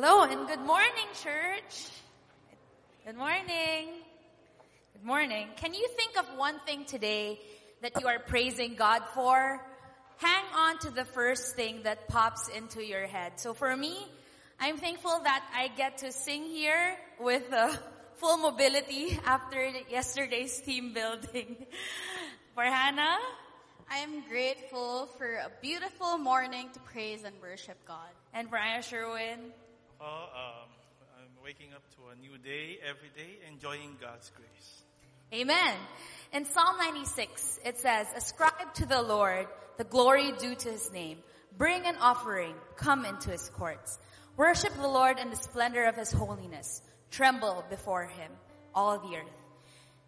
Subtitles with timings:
[0.00, 1.90] Hello and good morning, church.
[3.04, 3.98] Good morning.
[4.92, 5.48] Good morning.
[5.56, 7.40] Can you think of one thing today
[7.82, 9.60] that you are praising God for?
[10.18, 13.40] Hang on to the first thing that pops into your head.
[13.40, 14.06] So for me,
[14.60, 17.74] I'm thankful that I get to sing here with uh,
[18.18, 21.66] full mobility after yesterday's team building.
[22.54, 23.18] For Hannah,
[23.90, 28.14] I am grateful for a beautiful morning to praise and worship God.
[28.32, 29.50] and for Aya Sherwin,
[29.99, 30.69] Oh, um,
[31.17, 34.83] I'm waking up to a new day every day, enjoying God's grace.
[35.33, 35.75] Amen.
[36.31, 41.17] In Psalm 96, it says, Ascribe to the Lord the glory due to his name.
[41.57, 42.53] Bring an offering.
[42.75, 43.99] Come into his courts.
[44.37, 46.81] Worship the Lord in the splendor of his holiness.
[47.11, 48.31] Tremble before him,
[48.73, 49.31] all the earth.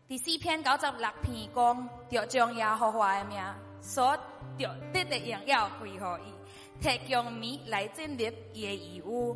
[0.08, 3.44] 第四篇九十六篇讲，着将耶和华嘅名
[3.82, 4.16] 所
[4.58, 9.36] 着得的荣耀归予伊，摕强米来建立伊嘅义务，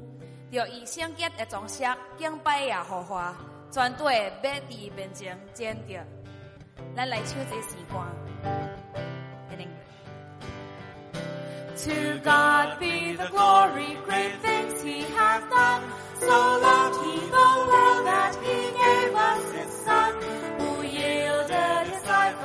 [0.54, 3.34] 着以聖潔嘅裝飾敬拜耶和華，
[3.72, 6.00] 全隊要佇伊面前戰着。
[6.96, 8.06] 咱來唱這詩歌。
[9.50, 9.98] In English.
[11.84, 11.90] To
[12.22, 15.82] God be the glory, great things He has done.
[16.20, 20.14] So loved He the world that He gave us His Son,
[20.60, 22.38] who yielded His life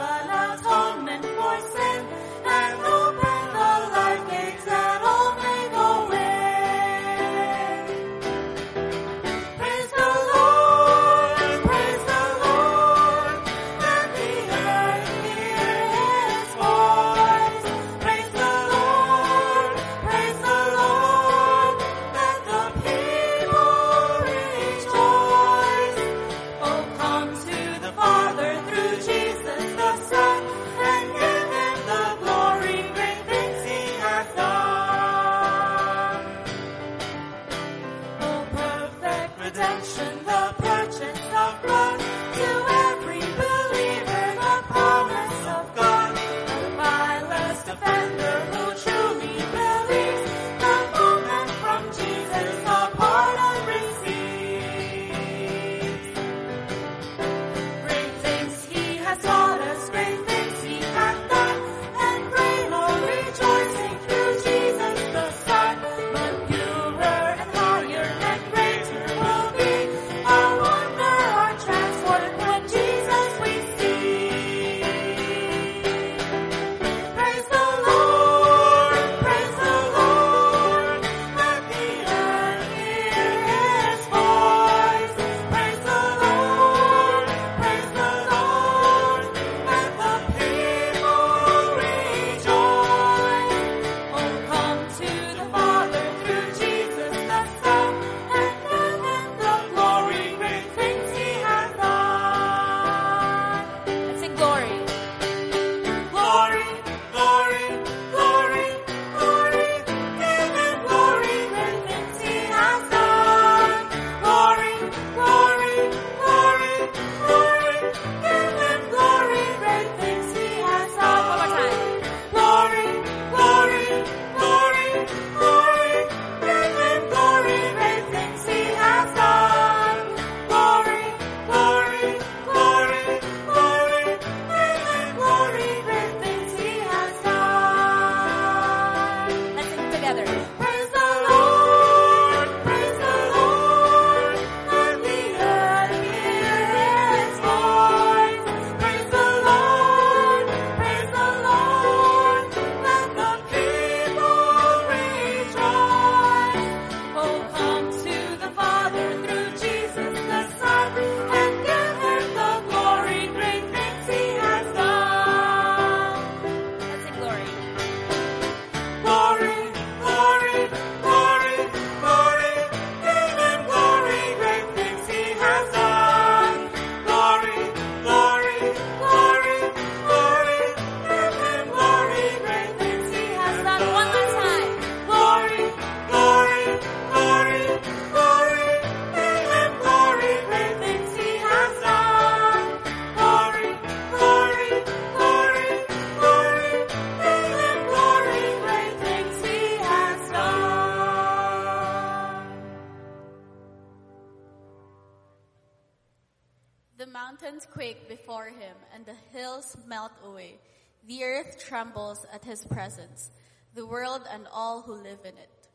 [212.40, 213.32] at his presence,
[213.74, 215.68] the world and all who live in it.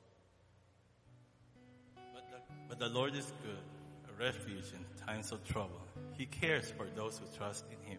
[2.12, 5.80] But the, but the Lord is good, a refuge in times of trouble.
[6.16, 7.98] He cares for those who trust in him.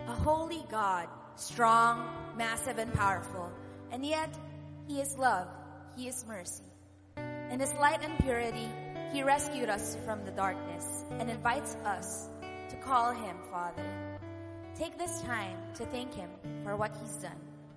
[0.00, 3.52] A holy God, strong, massive, and powerful,
[3.92, 4.34] and yet
[4.88, 5.48] he is love,
[5.96, 6.64] he is mercy.
[7.16, 8.68] In his light and purity,
[9.12, 12.28] he rescued us from the darkness and invites us
[12.70, 14.09] to call him Father.
[14.80, 16.30] Take this time to thank Him
[16.64, 17.36] for what He's done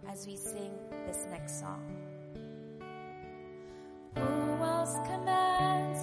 [0.10, 0.72] as we sing
[1.06, 1.84] this next song.
[4.16, 6.03] Who else commands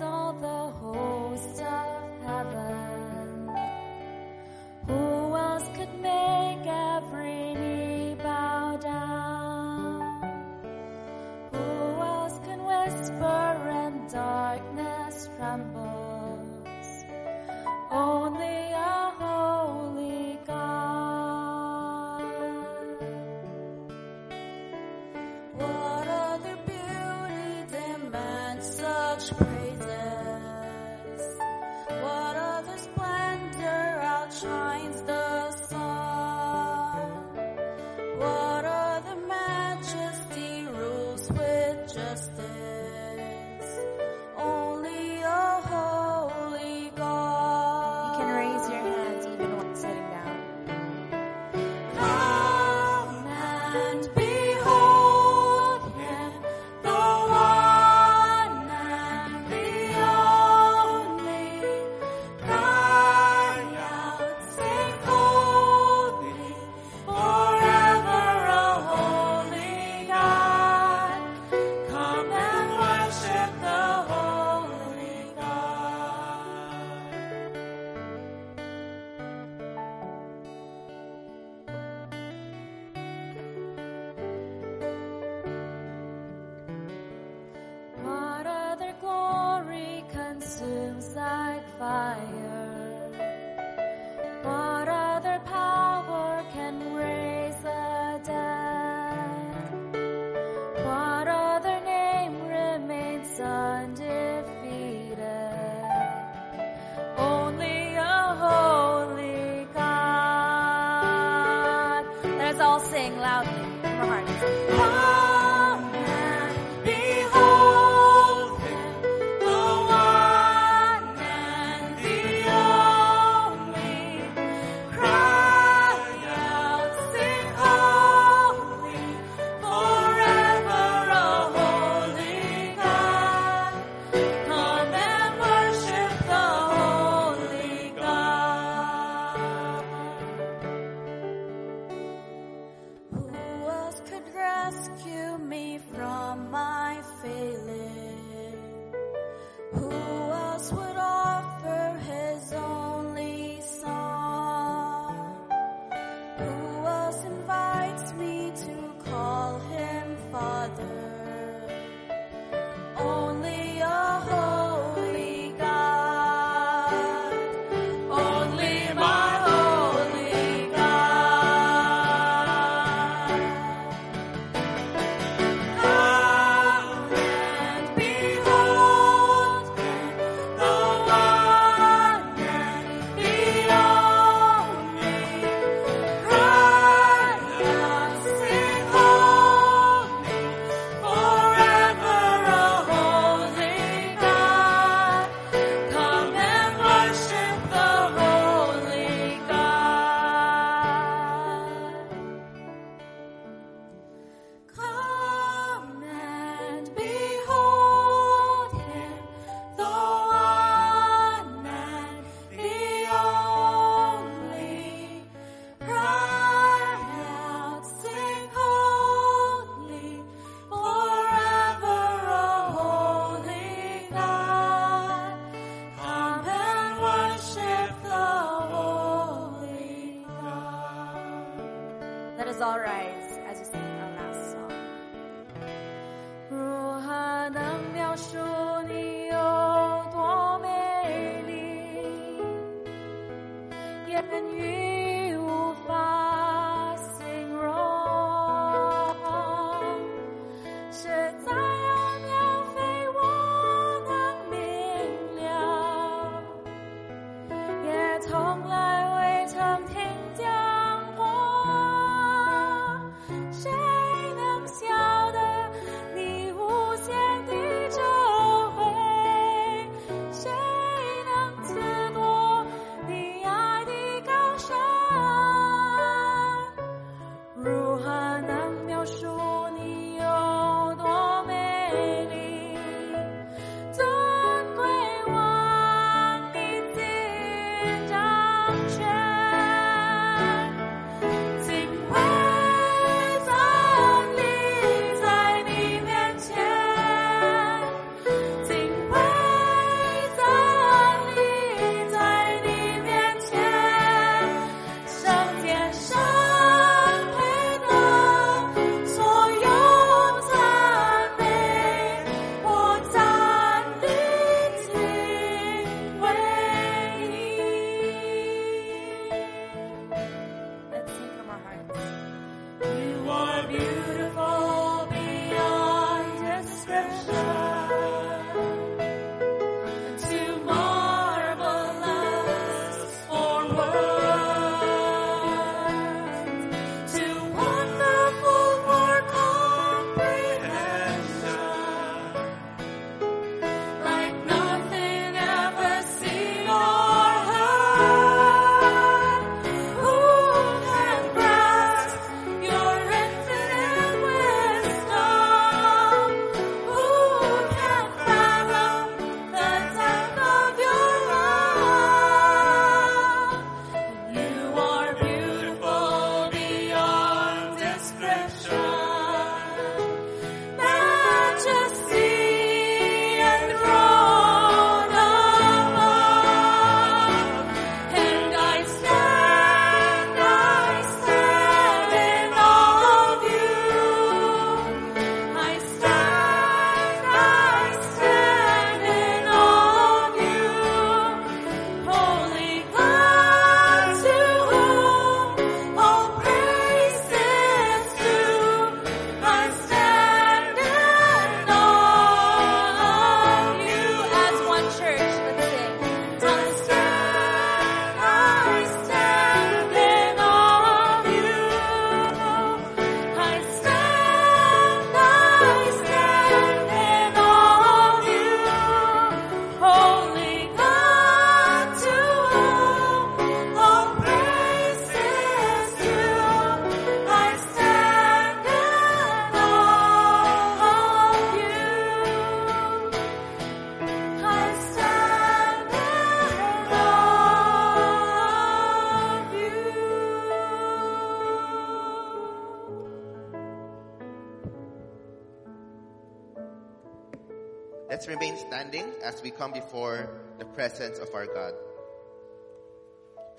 [449.60, 450.26] come before
[450.58, 451.74] the presence of our God.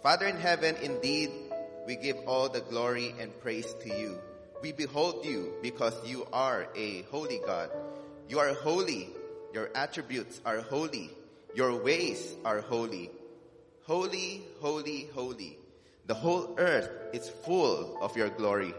[0.01, 1.29] Father in heaven, indeed,
[1.85, 4.17] we give all the glory and praise to you.
[4.63, 7.69] We behold you because you are a holy God.
[8.27, 9.09] You are holy.
[9.53, 11.11] Your attributes are holy.
[11.53, 13.11] Your ways are holy.
[13.83, 15.59] Holy, holy, holy.
[16.07, 18.73] The whole earth is full of your glory.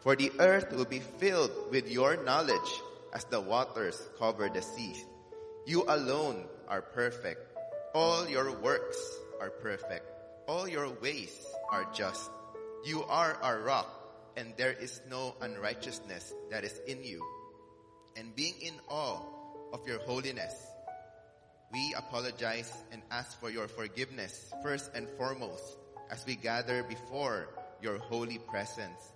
[0.00, 2.82] For the earth will be filled with your knowledge
[3.12, 4.96] as the waters cover the sea.
[5.66, 7.40] You alone are perfect.
[7.94, 8.98] All your works
[9.40, 10.06] are perfect.
[10.46, 11.34] All your ways
[11.70, 12.30] are just.
[12.84, 13.88] You are our rock,
[14.36, 17.22] and there is no unrighteousness that is in you.
[18.16, 19.22] And being in awe
[19.72, 20.54] of your holiness,
[21.72, 25.64] we apologize and ask for your forgiveness first and foremost
[26.10, 27.48] as we gather before
[27.82, 29.12] your holy presence.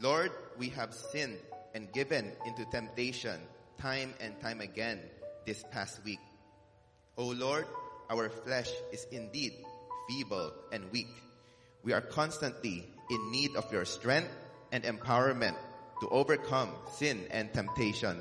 [0.00, 1.38] Lord, we have sinned
[1.74, 3.40] and given into temptation
[3.78, 5.00] time and time again
[5.46, 6.20] this past week.
[7.18, 7.66] O Lord,
[8.10, 9.54] our flesh is indeed
[10.06, 11.08] feeble and weak.
[11.82, 14.30] We are constantly in need of your strength
[14.70, 15.56] and empowerment
[16.00, 18.20] to overcome sin and temptation.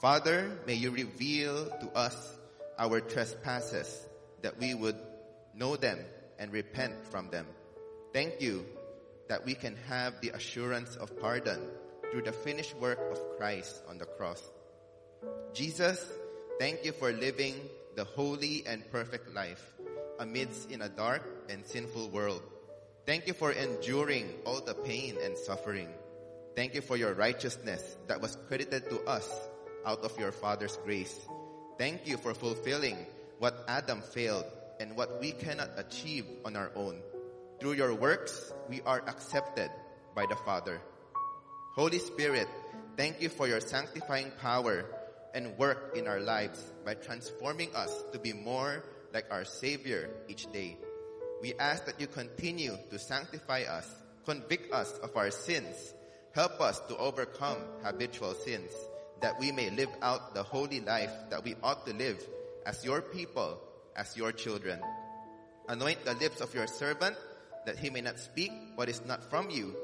[0.00, 2.16] Father, may you reveal to us
[2.76, 4.04] our trespasses
[4.42, 4.96] that we would
[5.54, 5.98] know them
[6.38, 7.46] and repent from them.
[8.12, 8.66] Thank you
[9.28, 11.60] that we can have the assurance of pardon
[12.10, 14.42] through the finished work of Christ on the cross.
[15.52, 16.04] Jesus,
[16.58, 17.54] thank you for living
[17.94, 19.62] the holy and perfect life
[20.18, 22.42] amidst in a dark and sinful world.
[23.06, 25.88] Thank you for enduring all the pain and suffering.
[26.56, 29.28] Thank you for your righteousness that was credited to us
[29.84, 31.20] out of your Father's grace.
[31.78, 32.96] Thank you for fulfilling
[33.38, 34.44] what Adam failed
[34.80, 37.00] and what we cannot achieve on our own.
[37.60, 39.70] Through your works, we are accepted
[40.14, 40.80] by the Father.
[41.74, 42.48] Holy Spirit,
[42.96, 44.86] thank you for your sanctifying power
[45.34, 50.50] and work in our lives by transforming us to be more like our Savior each
[50.52, 50.78] day.
[51.42, 53.90] We ask that you continue to sanctify us,
[54.24, 55.94] convict us of our sins,
[56.32, 58.70] help us to overcome habitual sins,
[59.20, 62.22] that we may live out the holy life that we ought to live
[62.64, 63.60] as your people,
[63.96, 64.80] as your children.
[65.68, 67.16] Anoint the lips of your servant
[67.66, 69.74] that he may not speak what is not from you.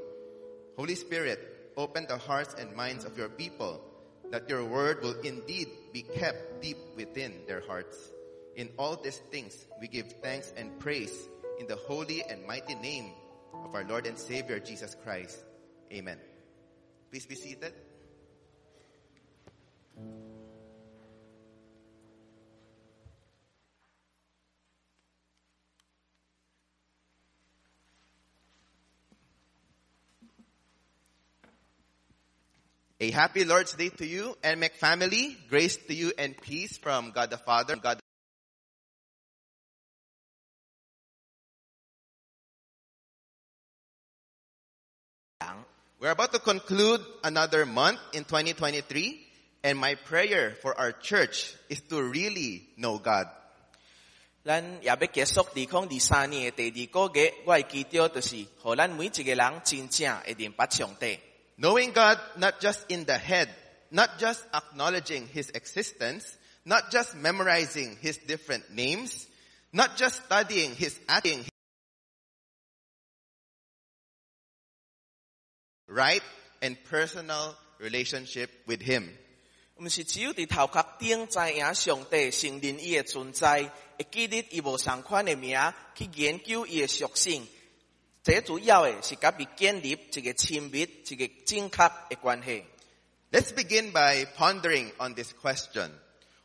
[0.77, 1.41] Holy Spirit,
[1.77, 3.81] open the hearts and minds of your people
[4.31, 7.97] that your word will indeed be kept deep within their hearts.
[8.57, 13.13] In all these things, we give thanks and praise in the holy and mighty name
[13.65, 15.39] of our Lord and Savior Jesus Christ.
[15.93, 16.19] Amen.
[17.11, 17.75] Please be seated.
[33.00, 35.38] A happy Lord's Day to you and make family.
[35.50, 38.00] Grace to you and peace from God the Father, God
[45.98, 49.26] We're about to conclude another month in 2023
[49.64, 53.28] and my prayer for our church is to really know God.
[54.44, 61.20] 咱也要结束二零二三年嘅第二个月，我嘅祈祷就是，互咱每一个人真正会明白上帝。
[61.60, 63.50] Knowing God not just in the head,
[63.90, 69.26] not just acknowledging His existence, not just memorizing His different names,
[69.72, 71.46] not just studying His acting,
[75.88, 76.24] right
[76.62, 79.10] and personal relationship with Him.
[79.78, 83.64] 毋是只有伫头壳顶知影上帝承认伊嘅存在，
[83.98, 85.58] 会记得伊无相款嘅名，
[85.96, 87.46] 去研究伊嘅属性。
[88.24, 92.64] 这主要嘅是甲伊建立一个亲密、一个正确嘅关系。
[93.32, 95.92] Let's begin by pondering on this question.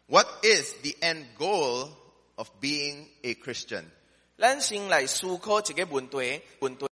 [0.07, 1.91] What is the end goal
[2.35, 3.85] of being a Christian?
[4.37, 6.87] 咱先来思考一个问题，问题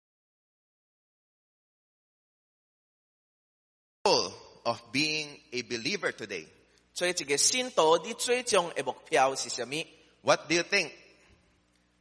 [4.02, 4.32] Goal
[4.64, 6.46] of being a believer today.
[6.92, 9.86] 做一个信徒，你最终嘅目标是什么？
[10.22, 10.90] What do you think?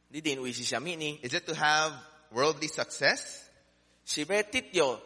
[0.08, 1.20] 你认为是什么呢？
[1.22, 1.92] Is it to have
[2.32, 3.40] worldly success?
[4.04, 5.00] 是要得到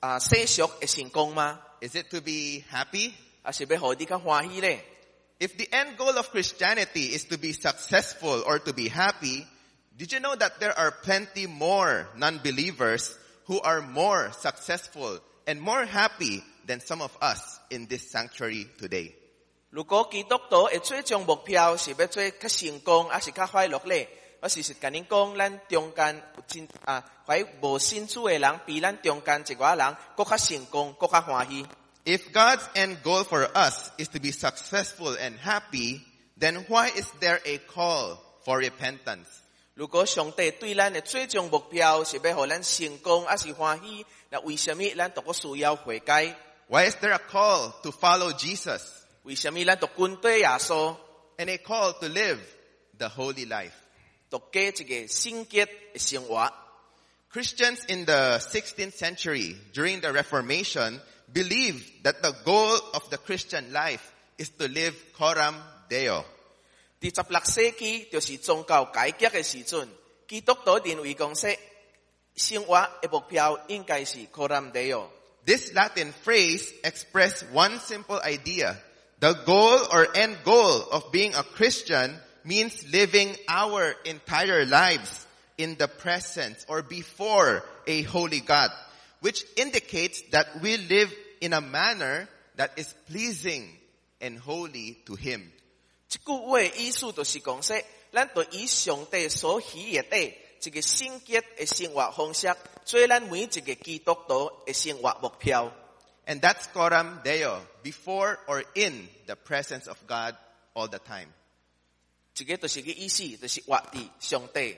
[0.00, 1.60] 啊世俗嘅成功吗？
[1.80, 3.12] Is it to be happy?
[3.42, 4.84] 还是要互你较欢喜咧？
[5.38, 9.44] If the end goal of Christianity is to be successful or to be happy,
[9.96, 15.84] did you know that there are plenty more non-believers who are more successful and more
[15.84, 19.14] happy than some of us in this sanctuary today?
[19.70, 24.08] 如果基督徒嘅最终目标是要做较成功，还是较快乐咧？
[24.40, 31.66] 我事实甲恁讲，咱中间有真啊，怀无信主嘅人，比咱中间一寡人，更较成功，更较欢喜。
[32.04, 36.00] If God's end goal for us is to be successful and happy,
[36.36, 39.26] then why is there a call for repentance?
[39.74, 46.34] 如果上帝对咱的最终目标是要互咱成功，还是欢喜，那为什么咱都个需要悔改？
[46.66, 48.82] Why is there a call to follow Jesus
[49.22, 50.96] 为什么咱都跟对耶稣，
[51.36, 52.40] and a call to live
[52.98, 53.70] the holy life?
[54.30, 56.52] 都过一个圣洁的生活？
[57.32, 61.00] Christians in the 16th century during the Reformation
[61.32, 64.02] believed that the goal of the Christian life
[64.36, 65.54] is to live coram
[65.88, 66.24] deo.
[67.00, 69.88] 第十六世纪就是宗教改革嘅时阵，
[70.28, 71.56] 基督徒认为讲说，
[72.36, 75.08] 生活嘅目标应该是 coram deo。
[75.44, 78.76] This Latin phrase expressed one simple idea.
[79.18, 85.76] The goal or end goal of being a Christian means living our entire lives in
[85.76, 88.70] the presence or before a holy God,
[89.20, 93.68] which indicates that we live in a manner that is pleasing
[94.20, 95.50] and holy to Him.
[96.08, 105.70] 这句话的意思就是讲说，咱对以上帝所喜悦的一个圣洁嘅生活方式，做咱每一个基督徒嘅生活目标。
[106.26, 110.36] And that's coram deo, before or in the presence of God
[110.74, 111.28] all the time.
[112.36, 114.76] 这个就是个意思，就是活伫上帝。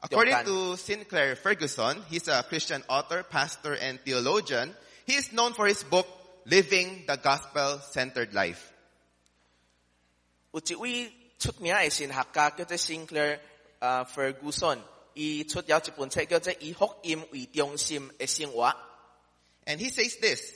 [0.00, 0.44] According Jonathan.
[0.44, 4.74] to Sinclair Ferguson, he's a Christian author, pastor, and theologian.
[5.06, 6.06] He is known for his book,
[6.44, 8.58] Living the Gospel-Centered Life.
[10.50, 13.38] 有一位出名嘅神学家叫做 Sinclair
[13.78, 14.80] 啊 Ferguson，
[15.14, 18.66] 伊出了一本册叫做《以福音为中心嘅生活》。
[19.66, 20.52] And he says this,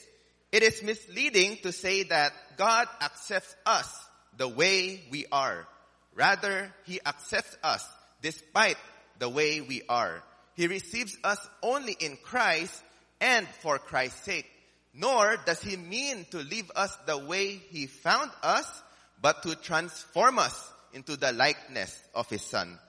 [0.51, 3.87] it is misleading to say that God accepts us
[4.35, 5.65] the way we are.
[6.15, 7.85] Rather, he accepts us
[8.21, 8.77] despite
[9.19, 10.23] the way we are.
[10.55, 12.73] He receives us only in Christ
[13.19, 14.45] and for Christ's sake.
[14.93, 18.65] Nor does he mean to leave us the way he found us,
[19.21, 20.55] but to transform us
[20.93, 22.79] into the likeness of his son.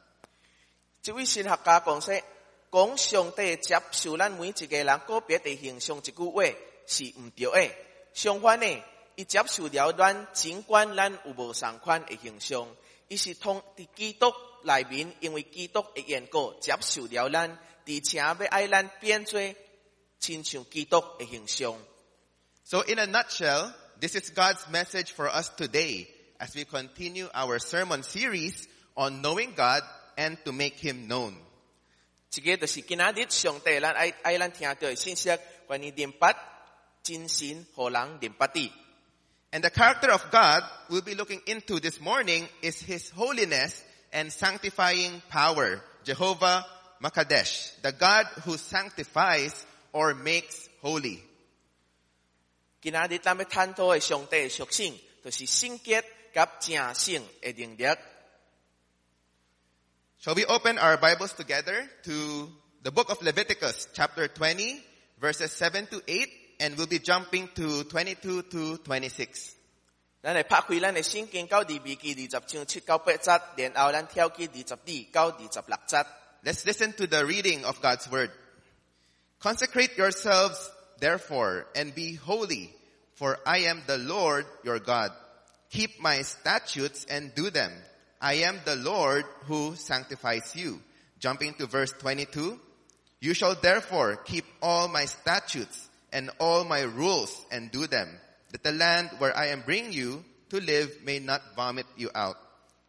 [1.02, 2.22] 这位神学家讲说，
[2.70, 6.44] 讲上帝接受咱每一个人个别的形象，一句话
[6.86, 7.74] 是唔对的。
[8.14, 8.82] 相反呢，
[9.16, 12.66] 伊接受了咱尽管咱有无相款的形象，
[13.07, 17.51] 伊是通伫基督内面，因为基督的缘故接受了咱，
[17.85, 19.39] 而且要爱咱变做
[20.19, 21.77] 亲像基督的形象。
[22.63, 26.07] So in a nutshell, this is God's message for us today
[26.39, 29.83] as we continue our sermon series on knowing God
[30.15, 31.35] and to make Him known.
[32.29, 35.29] 這個就是今仔日上帝咱爱爱咱听到的信息，
[35.67, 36.35] 關於明白
[37.03, 38.71] 真神和人明白的。
[39.52, 45.22] And the character of God we'll be looking into this morning is His holiness and sanctifying
[45.30, 46.64] power, Jehovah
[47.02, 51.22] Makadesh, the God who sanctifies or makes holy.
[52.80, 57.98] 今仔日咱要探讨的上帝的属性，就是圣洁甲正圣的能力。
[60.20, 62.50] Shall we open our Bibles together to
[62.82, 64.82] the book of Leviticus, chapter 20,
[65.20, 66.28] verses 7 to 8,
[66.60, 69.54] and we'll be jumping to 22 to 26.
[70.20, 76.06] 咱来拍开咱的圣经到利未记二十章七到八节，然后咱跳去二十二到二十六节。
[76.44, 78.30] Let's listen to the reading of God's word.
[79.40, 82.70] Consecrate yourselves, therefore, and be holy,
[83.14, 85.12] for I am the Lord your God.
[85.70, 87.72] Keep my statutes and do them.
[88.20, 90.80] I am the Lord who sanctifies you.
[91.20, 92.58] Jumping to verse 22.
[93.20, 98.07] You shall therefore keep all my statutes and all my rules and do them,
[98.51, 102.37] that the land where I am bringing you to live may not vomit you out.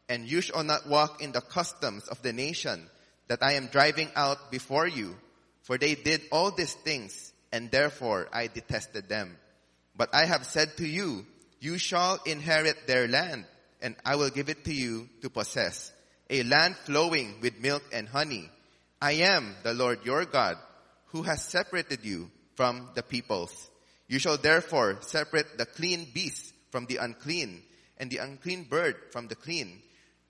[0.09, 2.89] And you shall not walk in the customs of the nation
[3.29, 5.17] that I am driving out before you,
[5.63, 9.39] for they did all these things, and therefore I detested them.
[9.97, 11.25] But I have said to you,
[11.61, 13.47] you shall inherit their land,
[13.81, 15.91] and I will give it to you to possess,
[16.29, 18.51] a land flowing with milk and honey.
[19.01, 20.59] I am the Lord your God,
[21.07, 23.71] who has separated you from the peoples.
[24.09, 27.63] You shall therefore separate the clean beast from the unclean,
[27.99, 29.81] and the unclean bird from the clean.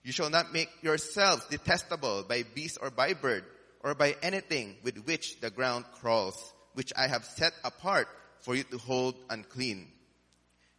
[0.02, 3.44] You shall not make yourselves detestable by beast or by bird,
[3.82, 8.08] or by anything with which the ground crawls, which I have set apart
[8.40, 9.88] for you to hold unclean.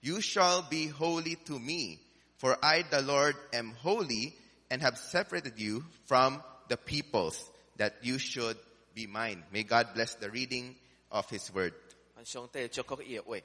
[0.01, 1.99] You shall be holy to me,
[2.38, 4.36] for I, the Lord, am holy,
[4.69, 7.43] and have separated you from the peoples,
[7.77, 8.58] that you should
[8.93, 9.43] be mine.
[9.51, 10.75] May God bless the reading
[11.14, 11.72] of His word.
[12.24, 13.38] 上帝祝福伊的话。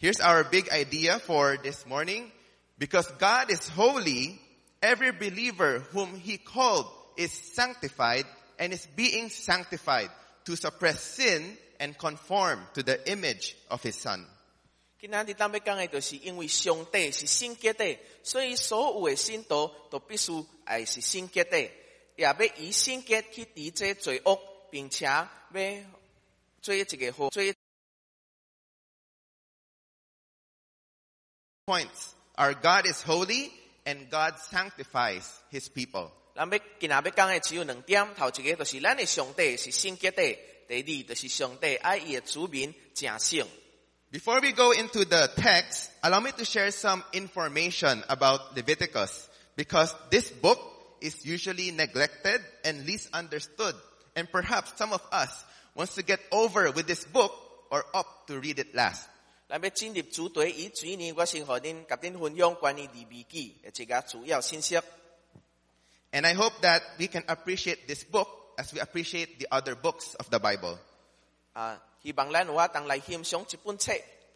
[0.00, 2.30] Here's our big idea for this morning.
[2.78, 4.38] Because God is holy,
[4.80, 8.24] every believer whom He called is sanctified
[8.58, 10.10] and is being sanctified
[10.46, 14.26] to suppress sin and conform to the image of His Son.
[14.98, 20.32] 今仔日咱要讲的，就是因为上帝是圣洁的，所以所有的信徒都必须
[20.64, 21.58] 爱是圣洁的，
[22.16, 24.38] 也要以圣洁去抵制罪恶，
[24.70, 25.28] 并且要
[26.64, 27.42] 做一个好做。
[31.66, 32.14] Points.
[32.36, 33.50] Our God is holy
[33.84, 36.10] and God sanctifies his people.
[36.34, 40.22] 咱要今仔要讲的只有两点，头一个就是咱的上帝是圣洁的，
[40.66, 43.46] 第二就是上帝爱伊的子民正圣。
[44.10, 49.94] Before we go into the text, allow me to share some information about Leviticus because
[50.10, 50.58] this book
[51.00, 53.76] is usually neglected and least understood.
[54.16, 55.44] And perhaps some of us
[55.74, 57.32] wants to get over with this book
[57.70, 59.02] or opt to read it last.
[59.48, 64.78] 咱要进入主题，以水年我先和恁甲恁分享关于利未记的一个主要信息。
[66.12, 70.14] And I hope that we can appreciate this book as we appreciate the other books
[70.18, 70.78] of the Bible.
[71.52, 73.92] 啊，希望咱有法当来欣赏这本册，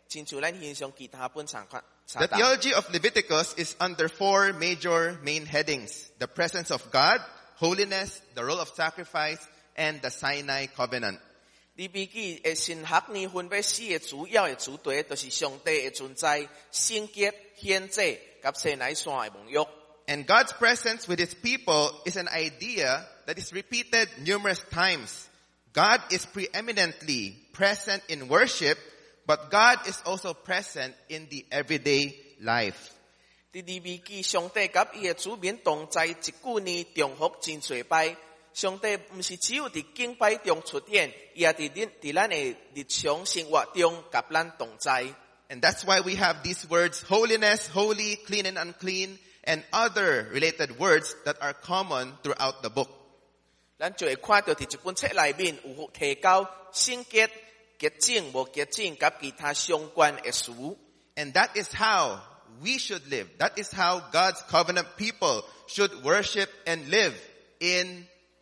[0.08, 1.82] 亲像咱欣赏其他本参看。
[2.06, 6.06] The theology of Leviticus is under four major main headings.
[6.18, 7.20] The presence of God,
[7.56, 9.40] holiness, the role of sacrifice,
[9.74, 11.18] and the Sinai covenant.
[11.78, 19.58] 利未记的神学呢，分为四个主要的主题，就是上帝的存在、圣洁、献祭、甲西乃山的盟约。
[20.06, 25.28] And God's presence with His people is an idea that is repeated numerous times.
[25.72, 28.78] God is preeminently present in worship,
[29.26, 32.92] but God is also present in the everyday life.
[33.52, 38.16] 伫利未记，上帝甲伊的主民同在一句呢，重复真侪摆。
[38.58, 42.36] 上帝毋是只有伫敬拜中出现，伊也伫恁伫咱的
[42.74, 45.12] 日常生活中甲咱同在。
[45.48, 50.78] And that's why we have these words, holiness, holy, clean and unclean, and other related
[50.78, 52.88] words that are common throughout the book.
[53.78, 57.28] 咱就会看到伫一本册内面有提到圣洁、
[57.78, 60.52] 洁净、无洁净，甲其他相关的事。
[61.16, 62.20] And that is how
[62.62, 63.26] we should live.
[63.38, 67.14] That is how God's covenant people should worship and live
[67.60, 68.06] in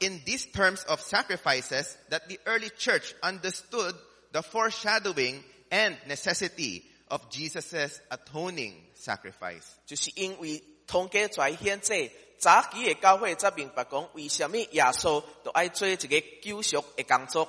[0.00, 3.94] in these terms of sacrifices that the early church understood
[4.32, 9.64] the foreshadowing and necessity of Jesus' atoning sacrifice.
[9.86, 17.48] 就是因为通过在献祭，早期的教会才明白讲，为什么耶稣都爱做一个救赎的工作。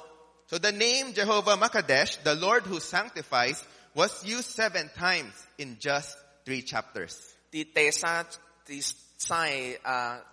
[0.49, 3.61] So the name Jehovah Makadesh, the Lord who sanctifies,
[3.93, 7.17] was used seven times in just three chapters.
[7.51, 8.25] 伫第三、
[8.65, 8.81] 第
[9.17, 10.30] 三个啊，第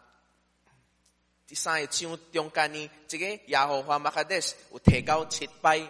[1.55, 5.81] 三个章中间呢，这个耶和华马卡德斯有提到七摆。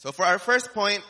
[0.00, 1.02] So for our first point,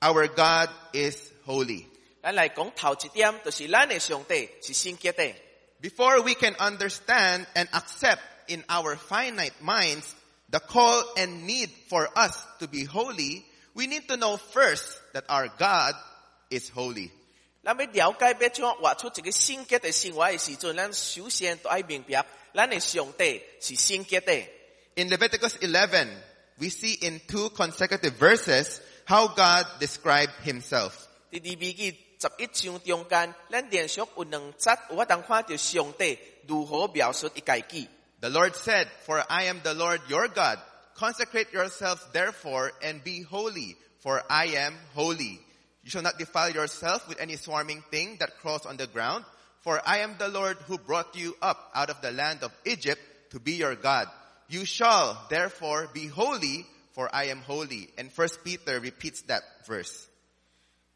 [0.00, 1.84] our God is holy.
[2.22, 5.32] 咱来讲头一点，就是咱的上帝是圣洁的。
[5.80, 10.04] Before we can understand and accept in our finite minds
[10.50, 15.24] the call and need for us to be holy, we need to know first that
[15.28, 15.94] our God
[16.50, 17.10] is holy.
[17.62, 22.43] 咱要了解要怎样活出一个圣洁的生活的时阵，咱首先都要明白，咱的上帝是圣洁的。
[24.95, 26.07] in Leviticus 11,
[26.57, 31.05] we see in two consecutive verses how God described himself.
[38.21, 40.57] The Lord said, For I am the Lord your God.
[40.95, 45.41] Consecrate yourselves therefore and be holy, for I am holy.
[45.83, 49.25] You shall not defile yourself with any swarming thing that crawls on the ground
[49.64, 53.00] for I am the Lord who brought you up out of the land of Egypt
[53.30, 54.08] to be your God.
[54.48, 57.88] You shall therefore be holy, for I am holy.
[57.96, 60.06] And first Peter repeats that verse.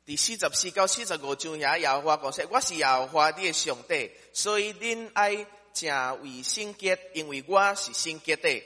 [0.06, 8.62] 第四十四到四十五章遐，耶和华讲说：“我是耶和华你的上帝，所以恁爱正为圣洁，因为我是圣洁的。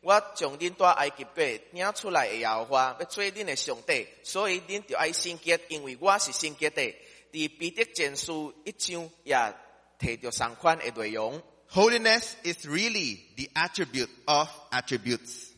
[0.00, 6.94] 我将恁带埃及地领出来的耶和华，要做恁的上帝，所以恁就爱圣洁，因为我是圣洁的。”
[7.32, 9.54] 伫彼得前书一章也
[9.98, 11.42] 提到相关的内容。
[11.70, 15.52] Holiness is really the attribute of attributes.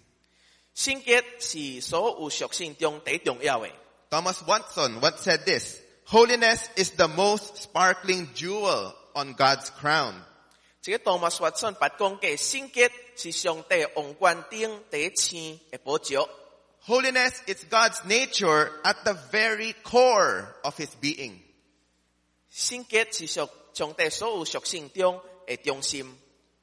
[0.74, 3.70] 圣洁是所有属性中最重要的。
[4.10, 10.14] Thomas Watson once said this, holiness is the most sparkling jewel on God's crown.
[10.82, 16.14] 这个多马斯瓦森八讲嘅圣洁是上帝王冠顶第一星的宝石。
[16.86, 21.40] Holiness is God's nature at the very core of His being.
[22.52, 26.16] 圣洁是属上帝所有属性中的中心。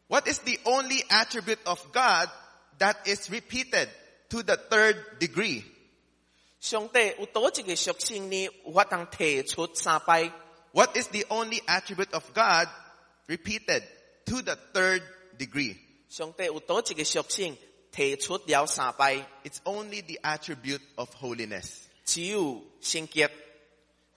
[0.07, 2.29] What is the only attribute of God
[2.79, 3.89] that is repeated
[4.29, 5.63] to the third degree?
[6.59, 8.49] 上帝有多一个属性呢？
[8.65, 10.32] 有法通提出三摆。
[10.73, 12.69] What is the only attribute of God
[13.27, 13.84] repeated
[14.25, 15.01] to the third
[15.38, 15.75] degree?
[16.07, 17.57] 上帝有多一个属性
[17.91, 21.65] 提出了三摆， It's only the attribute of holiness.
[22.05, 23.29] 只有圣洁、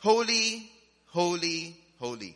[0.03, 0.67] Holy,
[1.13, 2.35] holy, holy.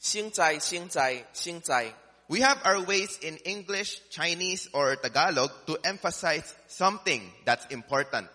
[0.00, 1.92] 圣在、圣在、圣在。
[2.26, 8.28] We have our ways in English, Chinese, or Tagalog to emphasize something that's important.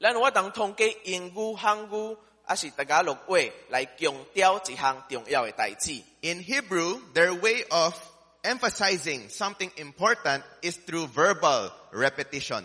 [0.00, 6.02] 咱我当通过英语、汉语，还是大家录话来强调一项重要的代志。
[6.22, 7.94] In Hebrew, their way of
[8.42, 12.64] emphasizing something important is through verbal repetition.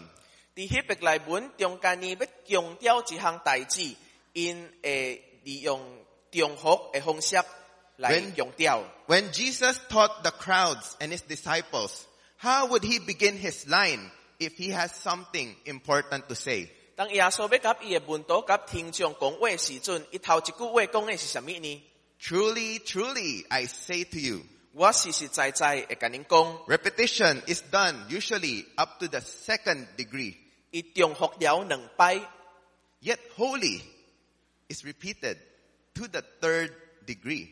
[0.56, 3.96] 伫希伯来文中间呢，要强调一项代志，
[4.34, 5.82] 因会利用
[6.36, 7.36] 重复的方式
[7.98, 8.84] 来 When- 强调。
[9.08, 11.92] When Jesus taught the crowds and his disciples,
[12.38, 14.10] how would he begin his line
[14.40, 16.68] if he has something important to say?
[16.96, 21.84] 当耶稣要甲伊的门徒甲听众讲话的时阵，伊头一句话讲的是什么呢？
[22.22, 24.42] Truly, truly, I say to you,
[24.74, 30.36] 我实实在在会甲恁讲， repetition is done usually up to the second degree.
[30.72, 32.22] 伊重复了两摆，
[33.02, 33.82] Yet holy
[34.70, 35.38] is repeated
[35.96, 36.72] to the third
[37.06, 37.50] degree.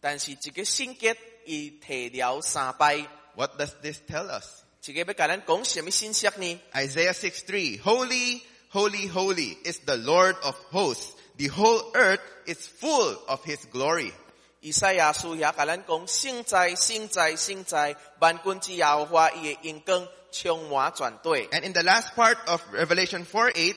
[0.00, 3.06] 但是一个圣洁伊提了三摆。
[3.36, 4.62] What does this tell us?
[4.80, 6.60] 这个要甲咱讲什么信息呢？
[6.72, 8.40] Isaiah 6:3 Holy,
[8.72, 11.12] holy, holy is the Lord of hosts.
[11.36, 14.12] The whole earth is full of his glory.
[14.60, 21.48] 以赛亚书也甲咱讲，圣在、圣在、圣在，万军之耶和华伊的荣光充满全地。
[21.50, 23.76] And in the last part of Revelation 4:8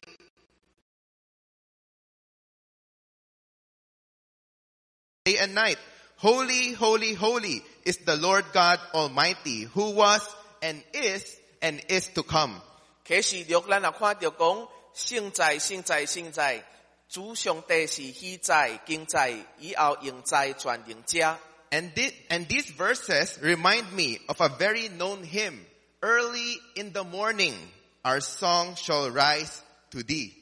[5.27, 5.77] Day and night,
[6.17, 10.21] holy, holy, holy is the Lord God Almighty, who was
[10.61, 12.61] and is and is to come.
[13.05, 16.63] 启示录咱也看到讲，圣在、圣在、圣在，
[17.09, 21.37] 主上帝是喜在、敬在，以后永在全能者。
[21.71, 25.65] And, thi- and these verses remind me of a very known hymn.
[26.01, 27.55] Early in the morning,
[28.03, 29.61] our song shall rise
[29.91, 30.33] to thee.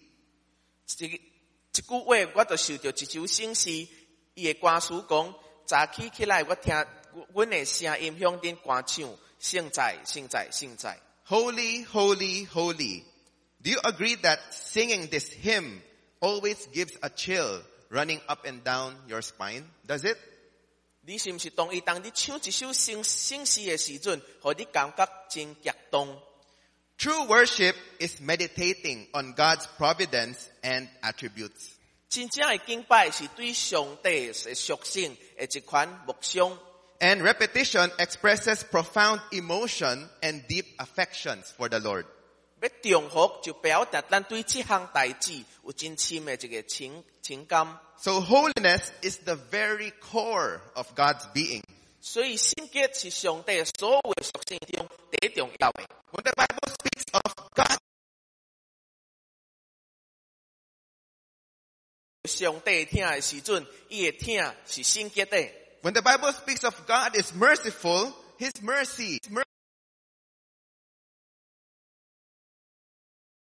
[0.98, 1.22] 一一
[1.72, 3.88] 句话，我就受到一首圣诗，
[4.36, 5.34] 伊的歌词讲：
[5.66, 6.74] 早起起来，我听
[7.34, 11.00] 阮的声音向恁歌唱，圣在、圣在、圣在。
[11.28, 13.04] Holy, holy, holy.
[13.64, 15.82] Do you agree that singing this hymn
[16.20, 19.66] always gives a chill running up and down your spine?
[19.88, 20.18] Does it?
[21.04, 26.22] 你是毋是同意当你唱一首圣圣诗的时阵，互你感觉真激动？
[26.98, 31.72] True worship is meditating on God's providence and attributes.
[32.10, 36.58] 真正的敬拜是对上帝的属性的一款目想，
[37.00, 42.06] And repetition expresses profound emotion and deep affections for the Lord.
[42.62, 47.80] 要重复就表达咱对这项代志有真深的一个情情感。
[47.98, 51.64] So holiness is the very core of God's being.
[52.02, 55.84] 所以圣洁是上帝所有的属性中第一重要的。
[56.12, 57.78] When the Bible speaks of God,
[62.36, 65.38] 上帝听的时阵，伊的听是圣洁的。
[65.82, 69.44] when the Bible speaks of God is merciful, His mercy, His mer-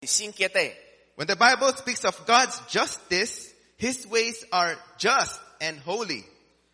[0.01, 0.73] 是圣洁的。
[1.15, 6.23] when the Bible speaks of God's justice, His ways are just and holy.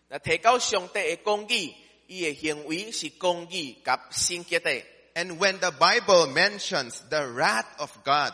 [0.10, 1.74] 那提到上帝的公义，
[2.06, 4.86] 伊的行为是公义及圣洁的。
[5.16, 8.34] And when the Bible mentions the wrath of God,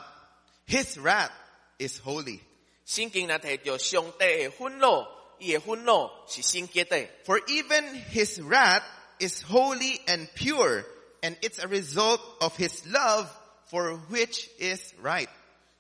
[0.68, 1.32] His wrath
[1.80, 2.42] is holy.
[2.90, 5.06] 圣经若提到上帝的愤怒，
[5.40, 7.08] 伊的愤怒是圣洁的。
[7.26, 8.84] For even His wrath
[9.20, 10.84] is holy and pure,
[11.22, 13.28] and it's a result of His love
[13.72, 15.28] for which is right.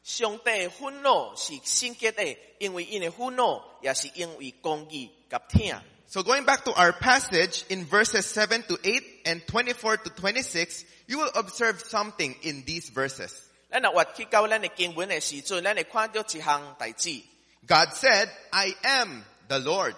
[0.03, 5.75] 上帝的愤怒是圣洁的，因为因的愤怒也是因为公义及听。
[6.07, 10.85] So going back to our passage in verses 7 to 8 and 24 to 26,
[11.07, 13.31] you will observe something in these verses.
[13.69, 17.21] 咱若活去到咱的经文的时阵，咱会看到一项代志。
[17.67, 19.95] God said, I am the Lord.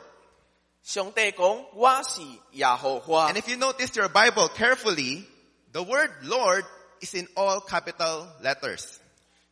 [0.83, 2.21] 上帝讲：我是
[2.53, 5.25] 耶和华 And。if you notice your Bible carefully,
[5.73, 6.63] the word Lord
[7.01, 8.85] is in all capital letters.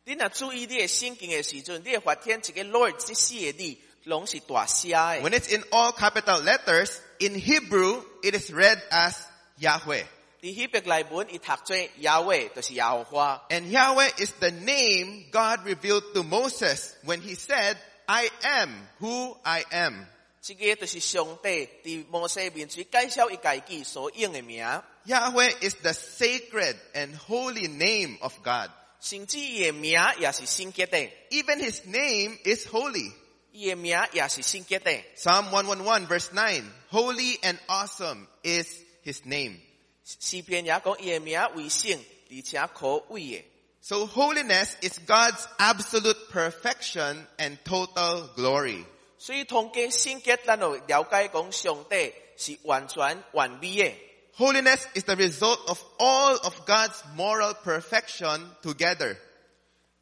[0.04, 3.76] 你若注意你的圣经的时阵，你会发现一个 Lord 这四个字
[4.06, 5.20] 拢是大写的。
[5.20, 9.14] When it's in all capital letters, in Hebrew, it is read as
[9.58, 10.04] Yahweh.
[10.42, 13.46] 伫希伯来文伊读做亚伟，就是耶和华。
[13.48, 17.76] And Yahweh is the name God revealed to Moses when he said,
[18.06, 18.70] I am
[19.00, 20.06] who I am.
[20.42, 24.64] 这个就是上帝伫摩西面前介绍伊家己所用的名，
[25.06, 28.70] Yahweh is the sacred and holy name of God.
[29.00, 30.98] 甚至伊的名也是圣洁的，
[31.30, 33.10] Even his name is holy.
[33.50, 34.92] 伊的名也是圣洁的。
[35.16, 36.62] Psalm 111 verse 9.
[36.90, 38.68] Holy and awesome is
[39.04, 39.58] his name.
[40.04, 41.98] 诗篇也讲伊的名为圣，
[42.30, 43.44] 而且可畏的。
[43.80, 48.84] So holiness is God's absolute perfection and total glory.
[49.18, 53.92] 所以通过圣洁，咱就了解讲上帝是完全完美的。
[54.36, 59.16] Holiness is the result of all of God's moral perfection together.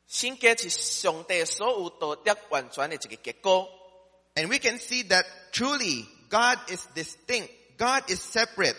[0.09, 3.69] 圣洁是上帝所有道德完全的一个结果。
[4.35, 7.51] And we can see that truly God is distinct.
[7.79, 8.77] God is separate.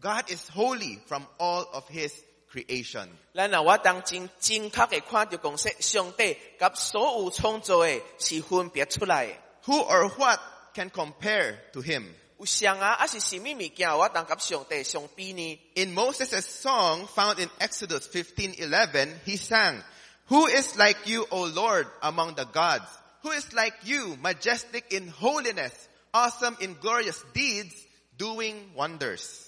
[0.00, 2.12] God is holy from all of his
[2.52, 3.08] creation.
[3.34, 9.34] 咱若我当真正确的看到讲说，上帝甲所有创造的是分别出来的。
[9.64, 10.40] Who or what
[10.74, 12.08] can compare to him?
[12.38, 15.60] 有谁啊，还是什么物件我当甲上帝相比呢？
[15.76, 19.80] In Moses' song found in Exodus 15:11, he sang,
[20.28, 22.88] "Who is like you, O Lord, among the gods?
[23.22, 25.72] Who is like you, majestic in holiness,
[26.12, 27.72] awesome in glorious deeds,
[28.18, 29.45] doing wonders?"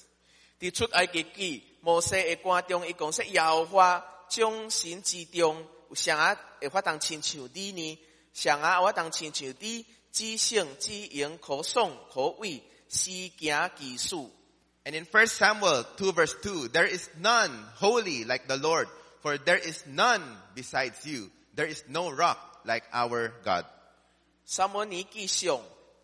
[0.60, 8.00] 伫出埃及记，摩西的歌中，伊讲说耶和华众神之中，有谁啊会发当亲像你呢？
[8.34, 14.32] 谁啊我当亲像你，知性知言可颂可畏，施行技术。
[14.84, 18.88] And in 1 Samuel 2 verse 2, there is none holy like the Lord,
[19.22, 20.22] for there is none
[20.56, 21.30] besides you.
[21.56, 23.66] There is no rock like our God.
[24.46, 25.62] 撒摩尼记上，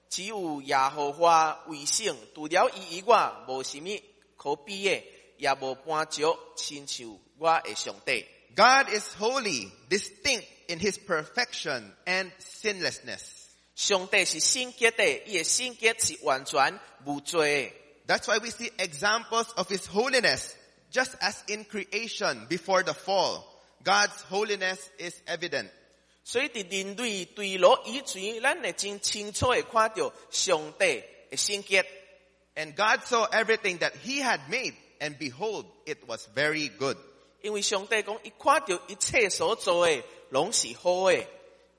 [0.09, 3.89] 只有耶和华为圣，除了伊以外，无什么
[4.44, 5.02] 可比的，
[5.38, 8.26] 也无伴足亲像我的上帝。
[8.56, 13.20] God is holy, distinct in his perfection and sinlessness.
[13.74, 17.72] 上帝是圣洁的，伊的圣洁是完全无罪
[18.06, 18.16] 的。
[18.16, 20.52] That's why we see examples of his holiness
[20.90, 23.44] just as in creation before the fall.
[23.84, 25.70] God's holiness is evident.
[26.24, 31.86] 所以伫人类坠落以前，咱会真清楚的看到上帝的圣洁。
[32.56, 36.96] And God saw everything that he had made and behold, it was very good.
[37.42, 41.24] 因为上帝讲，伊看到一切所做的拢是好的。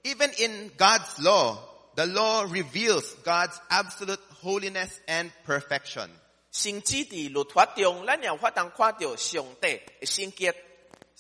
[0.04, 1.58] Even in God's law,
[1.96, 6.10] the law reveals God's absolute holiness and perfection.
[6.52, 10.52] 甚至伫律法中，咱也有法当看到上帝的圣洁。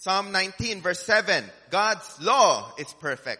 [0.01, 3.39] Psalm 19 verse 7, God's law is perfect.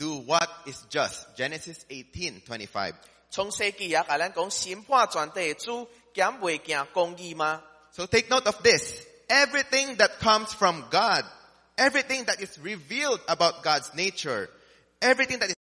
[0.00, 1.36] do what is just?
[1.36, 2.94] Genesis 18, 25.
[3.30, 7.62] 创世纪也甲咱讲，审判全地的主，减袂行公义吗？
[7.92, 9.02] So take note of this.
[9.28, 11.24] Everything that comes from God,
[11.76, 14.48] everything that is revealed about God's nature,
[15.00, 15.56] everything that is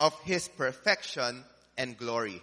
[0.00, 1.44] of his perfection
[1.76, 2.42] and glory.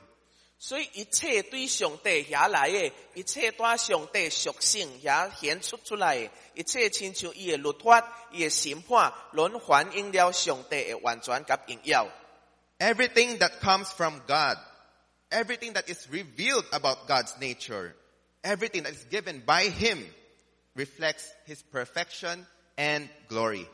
[0.57, 12.07] 所以一切对上帝遐来的，一切带上帝属性遐显出出来的，一切亲像伊的律法、伊的审判，拢反映了上帝的完全甲荣耀。
[12.77, 14.57] Everything that comes from God,
[15.31, 17.95] everything that is revealed about God's nature,
[18.43, 20.05] everything that is given by him
[20.75, 22.45] reflects his perfection
[22.77, 23.67] and glory.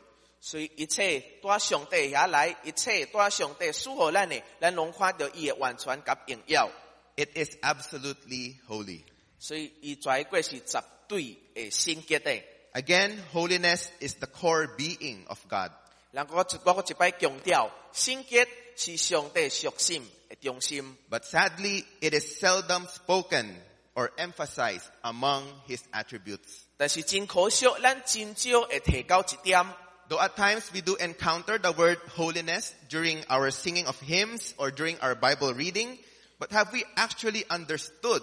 [0.45, 6.69] 所以一切带上帝遐来，一切带上帝属乎咱的，咱拢看到伊的完全甲荣耀。
[7.15, 9.03] It is absolutely holy.
[9.39, 12.43] 所以伊绝过是绝对的圣洁的。
[12.73, 15.71] Again, holiness is the core being of God.
[16.11, 20.97] 人我一我一摆强调，圣洁是上帝属性的中心。
[21.09, 23.55] But sadly, it is seldom spoken
[23.93, 26.63] or emphasized among his attributes.
[26.75, 29.65] 但是真可惜，咱真少会提到一点。
[30.12, 34.98] Though at times we do encounter the word holiness during our singing of hymns or during
[35.00, 35.98] our Bible reading,
[36.38, 38.22] but have we actually understood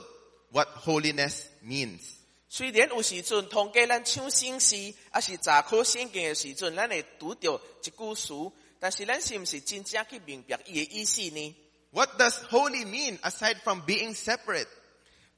[0.51, 2.01] what holiness means?
[2.49, 8.33] 虽然有时阵通过咱唱圣诗，还是查考圣经的时阵，咱会拄到一句词，
[8.79, 11.55] 但是咱是毋是真正去明白伊的意思呢？
[11.91, 14.67] What does holy mean aside from being separate?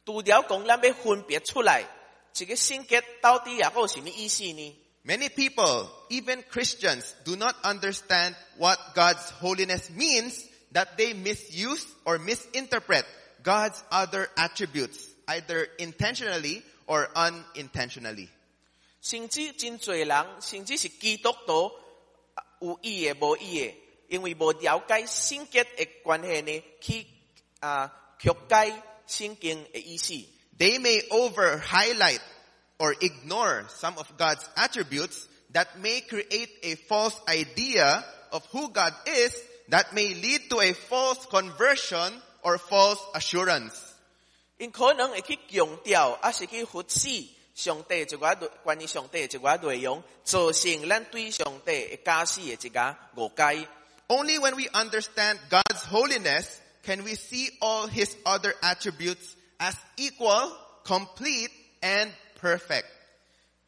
[0.05, 1.84] 除了讲咱要分别出来，
[2.38, 4.75] 一个圣洁到底也有什么意思呢？
[5.03, 12.19] Many people, even Christians, do not understand what God's holiness means that they misuse or
[12.19, 13.05] misinterpret
[13.41, 18.28] God's other attributes, either intentionally or unintentionally.
[19.01, 21.71] 甚至真侪人，甚至是基督徒，
[22.34, 23.75] 啊有意的无意的，
[24.09, 27.05] 因为无了解圣洁的关系呢，去
[27.61, 28.73] 啊曲解
[29.07, 30.13] 圣经的意思。
[30.57, 32.19] They may over highlight
[32.80, 38.93] or ignore some of God's attributes that may create a false idea of who God
[39.05, 39.34] is
[39.69, 42.13] that may lead to a false conversion
[42.43, 43.73] or false assurance.
[44.59, 47.07] 因可能会去强调，还是去忽视
[47.55, 53.67] 上帝一寡内关于上帝的一寡内容，造成咱对上帝的假使的一个误解。
[54.07, 56.45] Only when we understand God's holiness
[56.84, 60.55] can we see all His other attributes as equal,
[60.86, 61.51] complete,
[61.82, 62.11] and
[62.41, 62.86] perfect.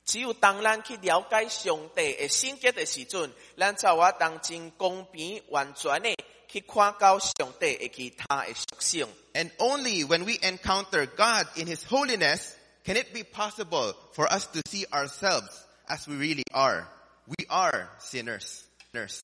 [0.05, 6.15] 只有当咱去了解上帝的圣洁的时阵，咱才有法当真公平完全的
[6.47, 9.07] 去看到上帝的其他的属性。
[9.33, 12.53] And only when we encounter God in His holiness
[12.83, 15.51] can it be possible for us to see ourselves
[15.87, 16.87] as we really are.
[17.27, 18.63] We are sinners.
[18.91, 19.21] sinners.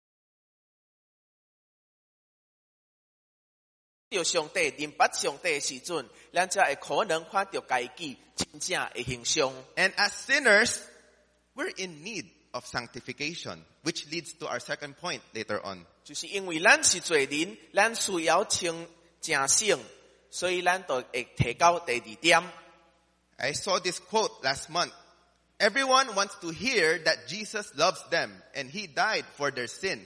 [4.09, 9.53] 到上帝、明白上帝的时阵，咱才会可能看到家己真正的形象。
[9.75, 10.79] And as sinners,
[11.55, 15.85] we're in need of sanctification, which leads to our second point later on.
[16.03, 18.87] 就是因为咱是罪人，咱需要清
[19.19, 19.79] 正圣，
[20.29, 22.43] 所以咱就会提到第二点。
[23.37, 24.93] I saw this quote last month.
[25.57, 30.05] Everyone wants to hear that Jesus loves them and He died for their sins.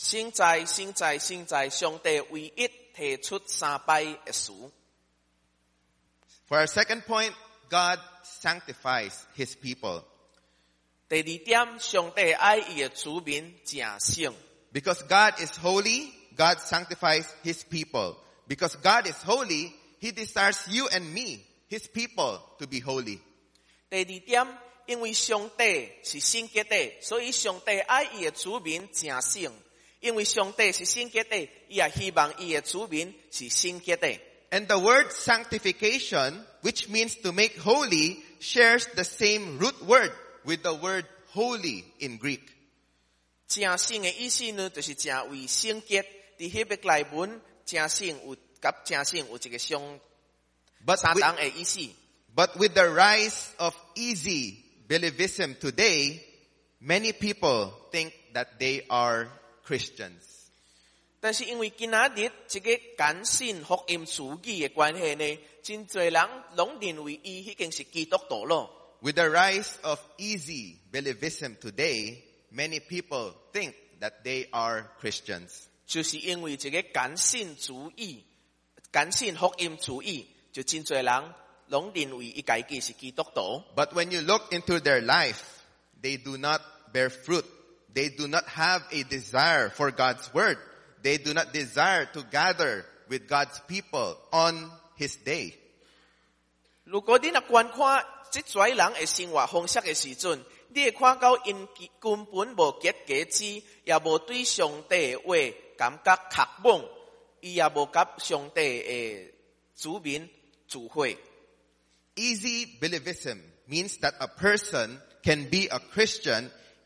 [0.00, 4.52] 圣在圣在圣在，上帝唯一提出三摆的词。
[6.48, 7.32] For our second point,
[7.68, 7.98] God
[8.42, 10.04] sanctifies His people.
[11.08, 14.32] 第二点，上帝爱伊嘅主民正圣，
[14.72, 18.16] Because God is holy, God sanctifies His people.
[18.46, 23.18] Because God is holy, He desires you and me, His people, to be holy.
[23.88, 29.50] 第二点，因为上帝是圣洁的，所以上帝爱伊嘅主民正圣。
[30.00, 34.20] 因为上帝是圣洁的，伊也希望伊嘅主民是圣洁的。
[34.50, 40.12] And the word sanctification, which means to make holy, shares the same root word
[40.44, 42.42] with the word holy in Greek.
[43.48, 46.04] 正圣嘅意思呢，就是正为圣洁。
[46.38, 50.00] 伫希伯来文，正圣有甲正圣有一个相
[50.84, 51.80] But 相 with, 同嘅意思。
[52.34, 54.56] but with the rise of easy
[54.86, 56.20] believism today,
[56.80, 59.28] many people think that they are
[59.70, 60.22] Christians.
[61.20, 66.12] 但是因为今仔日这个简信福音主义嘅关系呢，真侪人
[66.56, 68.70] 拢认为伊已经是基督徒咯。
[69.00, 72.18] With the rise of easy believism today,
[72.52, 75.64] many people think that they are Christians.
[75.86, 78.20] 就是因为这个简信主义、
[78.92, 81.34] 简信福音主义，就真侪人
[81.70, 83.62] 拢认为伊家己是基督徒。
[83.74, 85.40] But when you look into their life,
[86.02, 86.60] they do not
[86.92, 87.44] bear fruit.
[87.94, 90.58] They do not have a desire for God's word.
[91.02, 95.54] They do not desire to gather with God's people on His day.
[96.84, 101.66] 如果你若观看即济人嘅生活方式嘅时阵，你会看到因
[102.00, 103.44] 根本无结果子，
[103.84, 106.84] 也无对上帝嘅话感觉渴望，
[107.40, 109.30] 伊也无甲上帝嘅
[109.76, 110.28] 主民
[110.68, 111.18] 聚会。
[112.14, 116.50] Easy believism means that a person can be a Christian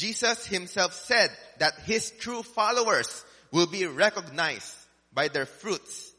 [0.00, 4.74] Jesus himself said that his true followers will be recognized
[5.12, 6.12] by their fruits.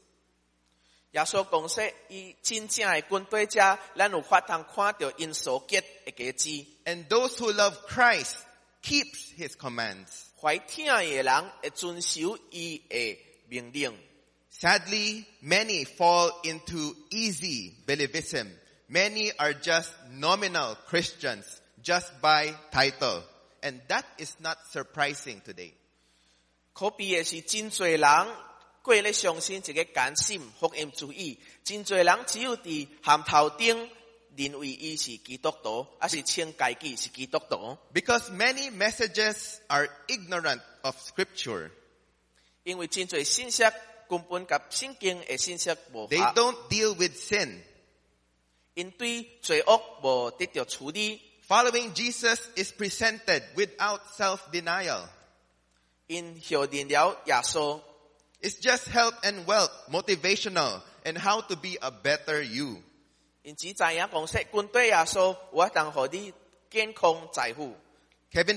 [1.12, 6.48] 耶稣讲说，伊真正的军队者，咱有法通看到因所结的果子。
[6.84, 8.36] And those who love Christ
[8.82, 10.08] keeps his commands.
[10.40, 13.96] 怀听的人会遵守伊的命令。
[14.50, 18.48] Sadly, many fall into easy believism.
[18.88, 21.44] Many are just nominal Christians,
[21.82, 23.22] just by title.
[23.62, 25.72] And that is not surprising today.
[26.72, 28.36] 可悲的是，真侪人
[28.82, 33.90] 过咧相信一个甘心福音主义，真侪人只有伫衔头顶
[34.36, 41.70] 认为伊是基督徒，还是称家己是基督徒， Because many messages are ignorant of scripture.
[42.62, 43.64] 因为真侪信息
[44.08, 47.58] 根本甲圣经的信息无 They 合， don't deal with sin.
[48.74, 51.20] 因对罪恶无得到处理，
[51.53, 55.07] Following Jesus is presented without self-denial.
[56.09, 56.33] In.
[58.41, 62.81] It's just health and wealth, motivational, and how to be a better you.
[63.43, 63.53] In.
[63.53, 63.77] Kevin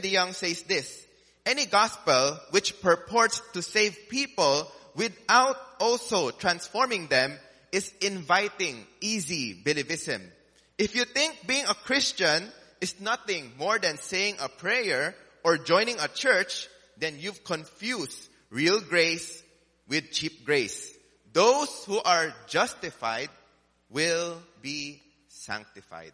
[0.00, 1.06] DeYoung says this,
[1.44, 7.38] any gospel which purports to save people without also transforming them
[7.72, 10.22] is inviting easy believism.
[10.78, 15.99] If you think being a Christian is nothing more than saying a prayer or joining
[15.99, 16.67] a church,
[16.99, 19.43] then you've confused real grace
[19.87, 20.91] with cheap grace.
[21.33, 23.29] Those who are justified
[23.89, 26.13] will be sanctified.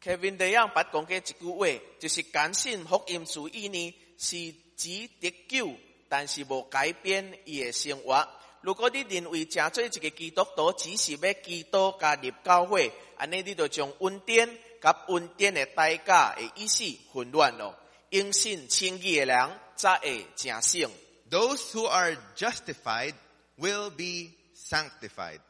[0.00, 5.74] Kevin 第样捌讲嘅一句话，就是甘信福音主义呢，是指得救，
[6.08, 8.28] 但是无改变伊嘅生活。
[8.62, 14.48] 如果你认为真做一个基督徒，只是要基督加入教会，安尼你就将恩典
[14.80, 17.76] 甲恩典嘅代价嘅意思混乱咯。
[18.10, 20.90] 应信称义嘅人才会正圣。
[21.30, 23.14] Those who are justified
[23.58, 25.40] will be sanctified.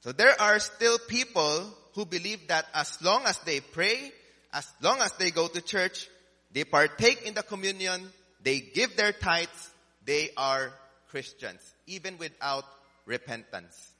[0.00, 4.12] So there are still people who believe that as long as they pray,
[4.52, 6.08] as long as they go to church,
[6.52, 8.10] they partake in the communion,
[8.42, 9.70] they give their tithes,
[10.04, 10.72] they are
[11.10, 12.64] Christians, even without
[13.06, 13.92] repentance.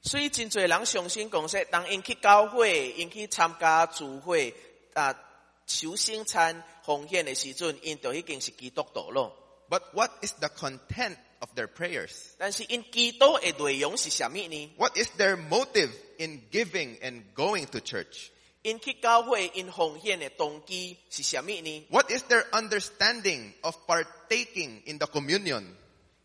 [0.00, 4.54] 所以真侪人相信讲说，当因去教会，因去参加聚会
[4.94, 5.14] 啊，
[5.66, 9.36] 求圣餐奉献的时阵，因就已经是基督徒咯。
[9.68, 12.12] But what is the content of their prayers?
[12.38, 18.28] 但是因基督的内容是什么呢？What is their motive in giving and going to church?
[18.62, 25.74] 因去教会，因奉献的动机是什么呢？What is their understanding of partaking in the communion?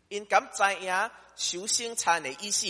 [0.08, 2.66] 因敢知影求圣餐的意思？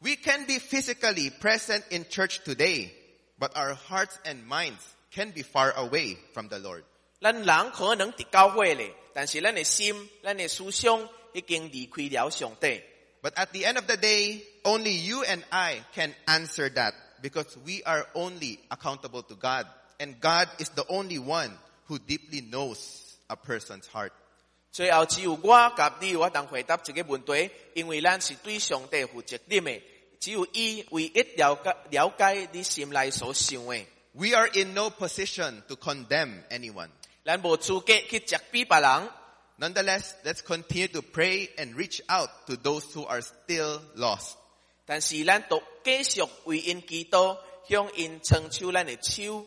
[0.00, 2.92] We can be physically present in church today,
[3.38, 6.84] but our hearts and minds can be far away from the Lord.
[7.20, 12.82] 咱人可能伫教会咧，但是咱的心、咱的思想已经离开了上帝。
[13.22, 17.54] But at the end of the day, only you and I can answer that because
[17.66, 19.66] we are only accountable to God.
[19.98, 21.50] And God is the only one
[21.86, 24.14] who deeply knows a person's heart.
[24.74, 29.82] 最后只有我甲你，我当回答这个问题，因为咱是对上帝负责任的，
[30.20, 36.90] 只有伊唯一了解了解你心内所想的， We are in no position to condemn anyone.
[37.24, 39.08] 咱无资格去责备别人。
[39.58, 44.36] Nonetheless, let's continue to pray and reach out to those who are still lost.
[44.86, 47.38] 但是咱都继续为因祈祷，
[47.68, 49.46] 向因伸出咱的手。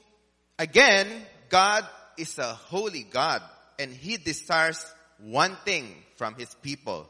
[0.57, 1.85] Again, God
[2.17, 3.41] is a holy God
[3.77, 4.79] and He desires
[5.19, 5.85] one thing
[6.17, 7.05] from His people,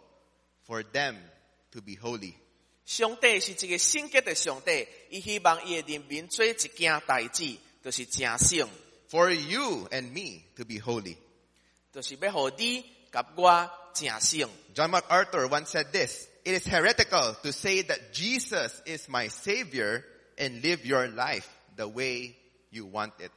[0.68, 1.16] for them
[1.72, 2.34] to be holy.
[2.86, 8.70] 上帝是一个圣洁的上帝，伊希望伊的人民做一件代志，就是正圣，
[9.10, 11.16] For you and me to be holy.
[11.94, 14.50] 就是要互你甲我正圣。
[14.74, 20.04] John MacArthur once said this, it is heretical to say that Jesus is my savior
[20.38, 22.36] and live your life the way
[22.70, 23.32] you want it.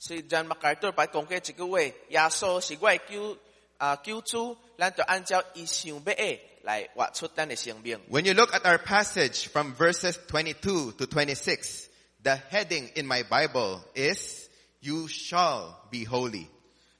[0.00, 3.38] 所以咱麦克尔捌讲过一句话：耶稣是我的救
[3.82, 7.98] 啊救主，咱就按照伊想要的来活出咱的生命。
[8.10, 11.88] When you look at our passage from verses 22 to 26,
[12.22, 14.48] the heading in my Bible is,
[14.80, 16.46] you shall be holy.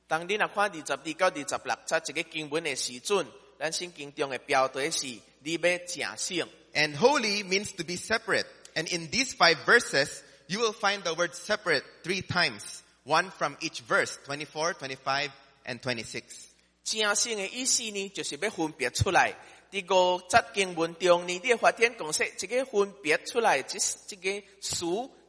[0.07, 3.27] 当你若看二十二到二十六节一个经文的时阵，
[3.59, 5.07] 咱圣经中的标题是
[5.43, 6.49] 你要正圣。
[6.75, 8.47] And holy means to be separate.
[8.75, 12.83] And in these five verses, you will find the word separate three times.
[13.05, 15.31] One from each verse, 24, 25,
[15.67, 16.47] and 26.
[16.85, 19.35] 正圣的意思呢，就是要分别出来。
[19.71, 24.87] 第五节经文中呢，你会发现讲说，这个分别出来，这这个词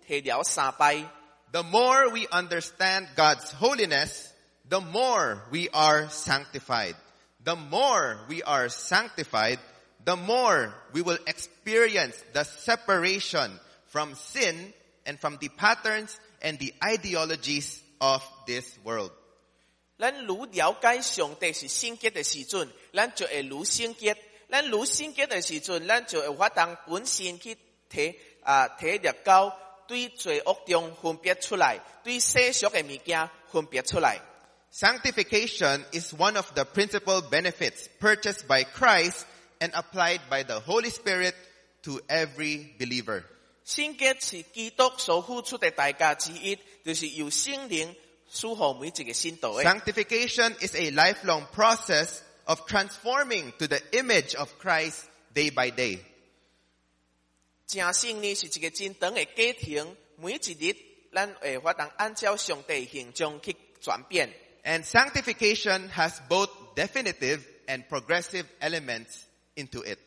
[0.07, 1.05] 提了三摆。
[1.51, 4.27] The more we understand God's holiness,
[4.69, 6.95] the more we are sanctified.
[7.43, 9.59] the more we are sanctified,
[10.05, 13.51] the more we will experience the separation
[13.87, 14.73] from sin
[15.05, 19.11] and from the patterns and the ideologies of this world.
[19.98, 24.16] 咱愈了解上帝是圣洁的时阵，咱就会愈圣洁。
[24.50, 27.56] 咱愈圣洁的时阵，咱就会有法当本身去
[27.88, 34.20] 体啊体略到对罪恶中分别出来，对世俗的物件分别出来。
[34.72, 39.24] Sanctification is one of the principal benefits purchased by Christ
[39.60, 41.34] and applied by the Holy Spirit
[41.84, 43.22] to every believer.
[43.64, 47.94] 圣洁是基督所付出的代价之一，就是由圣灵。
[48.33, 55.97] Sanctification is a lifelong process of transforming to the image of Christ day by day.
[57.65, 60.75] 正圣呢是一个真长的过程，每一日
[61.11, 64.31] 咱会法当按照上帝的形象去转变。
[64.63, 69.23] And sanctification has both definitive and progressive elements
[69.55, 69.97] into it.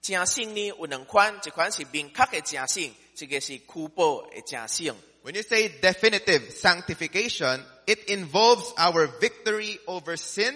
[0.00, 4.96] 正圣呢有两款，一款是明确的正圣，一个是粗暴的正圣。
[5.26, 10.54] When you say definitive sanctification, it involves our victory over sin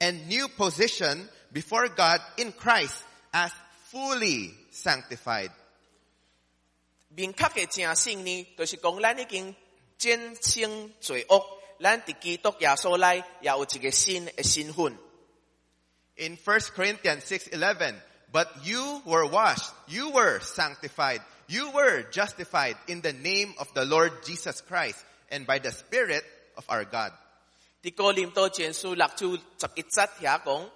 [0.00, 2.94] and new position before God in Christ
[3.32, 3.50] as
[3.90, 5.50] fully sanctified.
[7.16, 9.54] 明确的正圣呢，就是讲咱已经
[9.98, 11.44] 战胜罪恶，
[11.80, 14.96] 咱伫基督耶稣内也有一个新的身份。
[16.16, 17.94] In 1 Corinthians 6:11,
[18.32, 23.84] but you were washed, you were sanctified, you were justified in the name of the
[23.84, 26.24] Lord Jesus Christ and by the Spirit
[26.56, 27.12] of our God.
[27.82, 30.70] 伫哥林多前书六章十一节遐讲，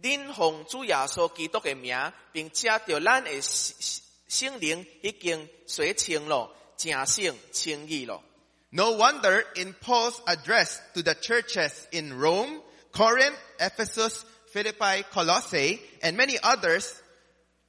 [0.00, 8.22] 恁奉主耶稣基督的名，并且着咱的圣圣灵已经洗清了，正圣称义了。
[8.70, 12.60] No wonder in Paul's address to the churches in Rome,
[12.92, 16.92] Corinth, Ephesus, Philippi, Colossae, and many others,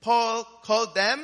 [0.02, 1.24] Paul called them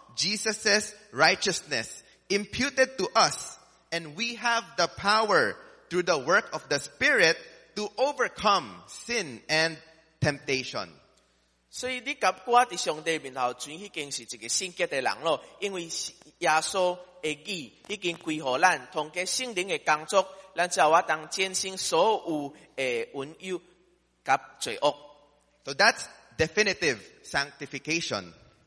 [0.20, 3.58] Jesus' righteousness imputed to us.
[3.92, 5.56] And we have the power
[5.88, 7.36] through the work of the Spirit
[7.76, 9.76] to overcome sin and
[10.20, 10.88] temptation.
[11.70, 15.84] 所以你甲我伫上帝面头转已经是一个圣洁嘅人咯，因为
[16.38, 20.26] 耶稣嘅义已经归互咱，通过圣灵嘅工作，
[20.56, 23.60] 咱才有法当战胜所有嘅允诱
[24.24, 24.96] 及罪恶。
[25.64, 26.06] So that's
[26.38, 28.32] definitive sanctification.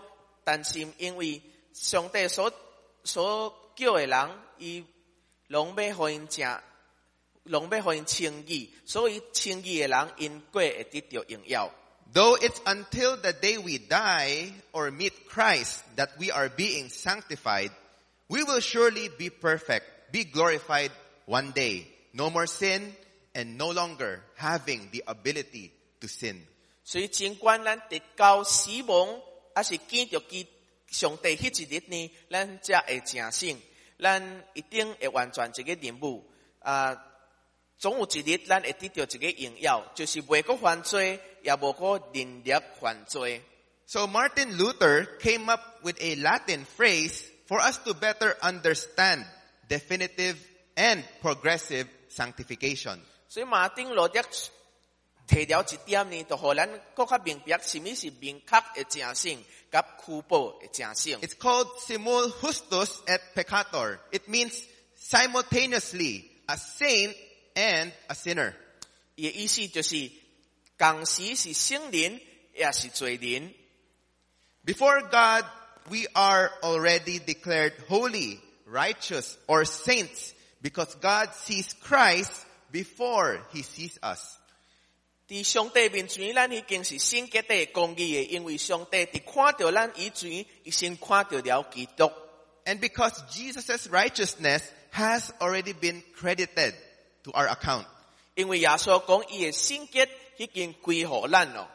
[0.45, 1.43] 担心，因为
[1.73, 2.53] 上帝所
[3.05, 4.85] 所叫嘅人，伊
[5.51, 6.61] 拢要互因正，
[7.49, 11.71] 拢要互因称义，所以称义嘅人因过会得到荣耀。
[12.13, 17.71] Though it's until the day we die or meet Christ that we are being sanctified,
[18.29, 20.93] we will surely be perfect, be glorified
[21.27, 21.87] one day.
[22.13, 22.95] No more sin
[23.35, 26.47] and no longer having the ability to sin.
[26.85, 29.21] 所以尽管咱得到死亡，
[29.55, 30.47] 还是见到基
[30.87, 33.61] 上帝迄一日呢，咱才会正醒，
[33.99, 36.23] 咱一定会完全一个任务。
[36.61, 36.95] 啊，
[37.79, 43.43] 总有一日咱会得到一个荣耀，就是袂个犯罪，也无个能力犯罪。
[43.87, 49.27] So Martin Luther came up with a Latin phrase for us to better understand
[49.69, 50.37] definitive
[50.77, 53.01] and progressive sanctification.
[53.29, 54.23] 所以马丁路德
[55.27, 61.21] 提了一点呢，就互咱更较明白什么是明确的正性， 甲虚报的正性。
[61.21, 63.99] It's called simul justus et peccator.
[64.11, 64.63] It means
[64.97, 67.15] simultaneously a saint
[67.59, 68.55] and a sinner.
[69.17, 70.11] 伊的意思就是，
[70.77, 72.21] 同时是圣人，
[72.55, 73.55] 也是罪人。
[74.65, 75.45] Before God,
[75.89, 80.33] we are already declared holy, righteous, or saints
[80.63, 82.33] because God sees Christ
[82.73, 84.39] before he sees us.
[85.29, 92.11] 伫上帝面前，咱已经是圣洁的、公义的，因为上帝伫看到咱以前，已先看到了基督。
[92.67, 96.75] And because Jesus' righteousness has already been credited
[97.29, 97.87] to our account.
[98.35, 101.69] 因为耶稣讲，伊的圣洁已经归互咱咯。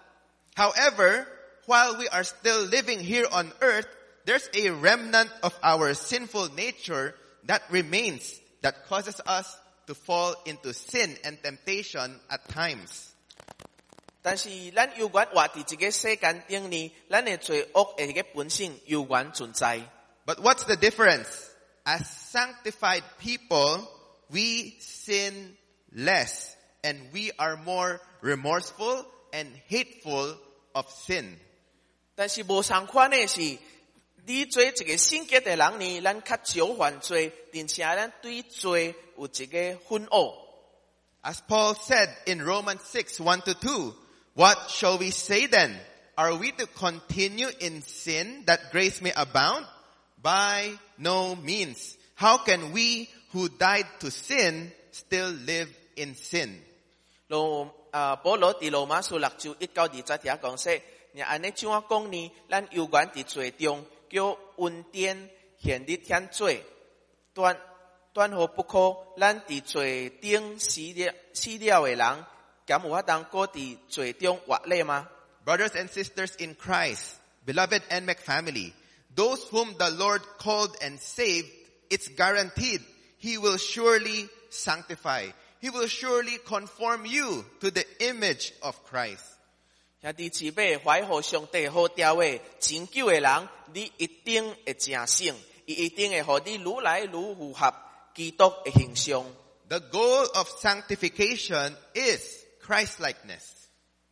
[0.55, 1.25] However,
[1.65, 3.87] while we are still living here on earth,
[4.25, 7.13] there's a remnant of our sinful nature
[7.47, 9.55] that remains that causes us
[9.87, 13.07] to fall into sin and temptation at times.
[14.21, 19.79] 但是咱有缘活伫这个世间顶呢，咱的罪恶的迄个本性有缘存在。
[20.25, 21.27] But what's the difference?
[21.85, 23.87] As sanctified people,
[24.29, 25.55] we sin
[25.93, 30.37] less and we are more remorseful and hateful
[30.73, 31.37] of sin.
[32.15, 33.57] 但是无相款的是，
[34.25, 40.35] 你做一个圣洁的人呢，咱较少犯罪，并且咱对罪有一个愤恶。
[41.21, 43.93] As Paul said in Romans 6, 1 to 2,
[44.35, 45.77] what shall we say then?
[46.15, 49.65] Are we to continue in sin that grace may abound?
[50.21, 51.95] By no means.
[52.15, 56.59] How can we who died to sin still live in sin?
[57.27, 62.31] 罗啊，保罗伫罗马书六章一到二十条讲说，你安尼怎啊讲呢？
[62.49, 66.63] 咱有缘伫罪中，叫恩典现日显罪，
[67.33, 67.57] 断
[68.13, 68.95] 断何不可？
[69.19, 72.25] 咱伫罪顶死了死了的人，
[72.65, 75.07] 敢有法当过伫罪中活咧吗？
[75.45, 77.15] Brothers and sisters in Christ,
[77.45, 78.73] beloved NMAC family,
[79.15, 81.49] those whom the Lord called and saved,
[81.89, 82.81] it's guaranteed
[83.23, 85.31] He will surely sanctify.
[85.61, 89.23] He will surely conform you to the image of Christ.
[90.01, 97.73] 兄弟姊妹，怀抱上帝好调的拯救的人，你一定会正醒，伊一定会互你愈来愈符合
[98.15, 99.25] 基督的形象。
[99.67, 103.43] The goal of sanctification is Christ-likeness.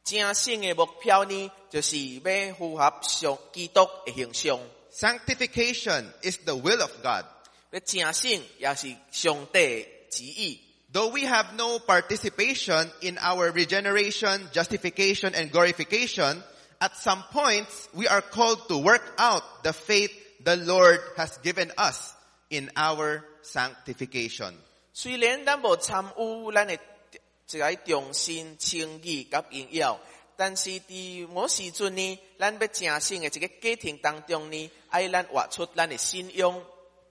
[0.04, 4.60] 正醒的目标呢，就是要符合上基督的形象。
[4.92, 7.26] Sanctification is the will of God.
[7.72, 10.60] 要正醒也是上帝的旨意。
[10.92, 16.42] Though we have no participation in our regeneration, justification, and glorification,
[16.80, 20.12] at some points we are called to work out the faith
[20.44, 22.14] the Lord has given us
[22.50, 24.54] in our sanctification.
[24.94, 30.00] 虽然咱无参与咱的一个重新称义甲荣耀，
[30.38, 36.64] 但是伫某时阵呢，咱要正醒的一个家庭当中呢，爱咱活出咱的信仰。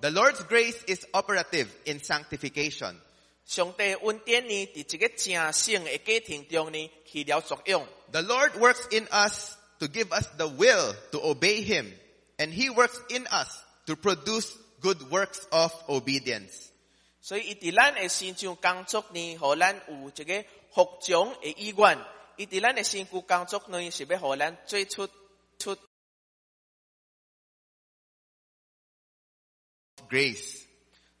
[0.00, 2.96] The Lord's grace is operative in sanctification.
[3.46, 7.86] 上帝的恩典呢，伫一个正圣的家庭中呢起了作用。
[8.10, 11.92] The Lord works in us to give us the will to obey Him,
[12.38, 16.70] and He works in us to produce good works of obedience.
[17.20, 21.98] 所以，伊伫咱的身上工作呢，互咱有一个服从的意愿；
[22.36, 25.08] 伊伫咱的身躯工作呢，是要互咱做出
[25.58, 25.76] 出
[30.08, 30.62] Grace.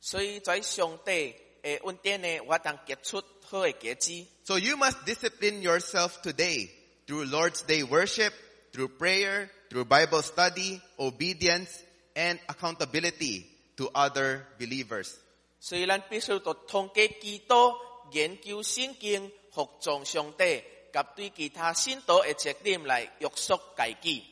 [0.00, 4.26] 所以在上帝的恩典呢，我当结出好的果子。
[4.44, 6.68] So you must discipline yourself today
[7.06, 8.32] through Lord's Day worship,
[8.72, 11.70] through prayer, through Bible study, obedience,
[12.14, 13.44] and accountability
[13.76, 15.14] to other believers.
[15.60, 17.72] 所以，咱必须要通过基督
[18.12, 20.62] 研究圣经，服从上帝，
[20.92, 24.22] 甲对其他信徒的责任来约束家己。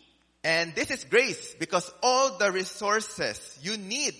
[0.42, 4.14] And this is grace because all the resources you need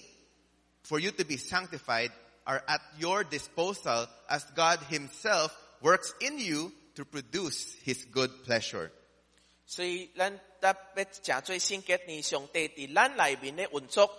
[0.86, 2.10] for you to be sanctified
[2.44, 8.90] are at your disposal as God Himself works in you to produce His good pleasure.
[9.66, 14.10] 所以，咱得要正做圣洁呢，上帝伫咱内面的运作，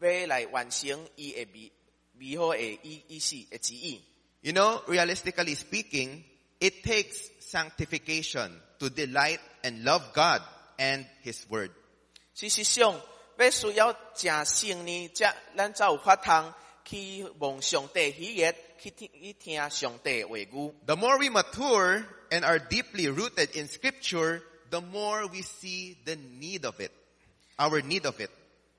[0.00, 1.72] 要来完成伊的美
[2.14, 4.00] 美好的意意思的旨意。
[4.42, 6.22] You know, realistically speaking,
[6.60, 10.40] it takes sanctification to delight and love God
[10.78, 11.72] and His Word.
[12.34, 12.98] 事实上，
[13.43, 16.53] 要需要正聖呢，則咱才有法通
[16.85, 20.73] 去望上帝喜悦，去听去听上帝的話語。
[20.85, 26.65] The more we mature and are deeply rooted in scripture, the more we see the need
[26.65, 26.91] of it.
[27.57, 28.29] Our need of it.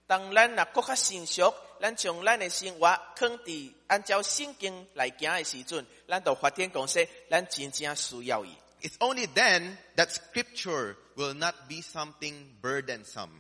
[0.07, 2.87] 当咱若更較成熟，咱从咱的生活
[3.17, 8.55] 放佇按照圣经来行的時陣，咱就發現講說，咱真正需要伊。
[8.83, 13.31] It's only then that scripture will not be something burdensome.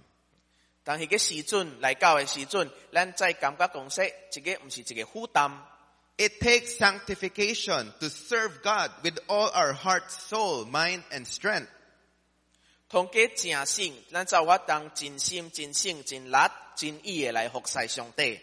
[0.85, 5.51] 但系个时阵来到的时阵，咱再感觉讲说，这个唔是一个负担。
[6.17, 11.67] It takes sanctification to serve God with all our heart, soul, mind, and strength.
[12.89, 16.35] 通过正圣，咱才有法当真心、真性、真力、
[16.75, 18.39] 真意的来服侍上帝。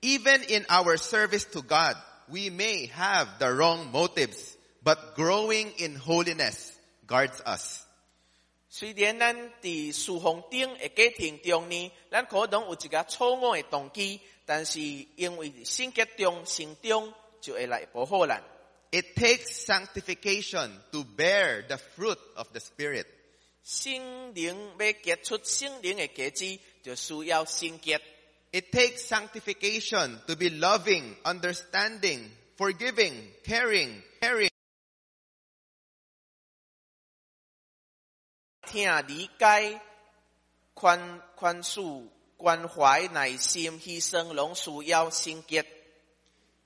[0.00, 1.96] Even in our service to God,
[2.28, 6.70] we may have the wrong motives, but growing in holiness
[7.06, 7.80] guards us.
[8.75, 18.41] 雖然咱伫侍奉顶的家庭中呢，咱可能有一个错误的动机，但是因為聖潔中、聖中就会来保护咱。
[18.91, 23.05] It takes sanctification to bear the fruit of the Spirit.
[23.63, 27.99] 聖靈要结出聖靈的果子，就需要聖潔。
[28.51, 34.49] It takes sanctification to be loving, understanding, forgiving, caring, caring.
[38.72, 39.80] 听理解、
[40.74, 45.64] 宽宽恕、关怀、耐心、牺牲，拢需要圣洁。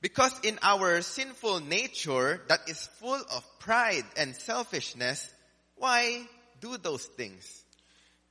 [0.01, 5.29] Because in our sinful nature that is full of pride and selfishness,
[5.77, 6.27] why
[6.61, 7.63] do those things?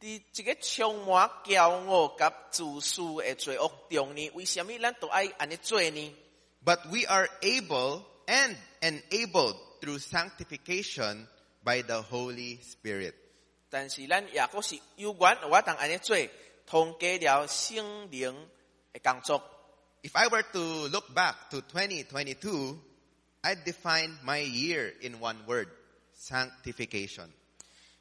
[0.02, 6.16] 伫一个充满骄傲甲自私的罪恶中呢，为什么咱都爱安尼做呢？
[6.66, 11.28] But we are able and enabled through sanctification
[11.64, 13.14] by the Holy Spirit.
[13.76, 16.18] 但是咱也阁是有缘有法通安尼做，
[16.66, 18.36] 通过了圣灵
[18.94, 19.42] 的工作。
[20.04, 22.78] If I were to look back to 2022,
[23.44, 25.68] I'd define my year in one word,
[26.18, 27.30] sanctification.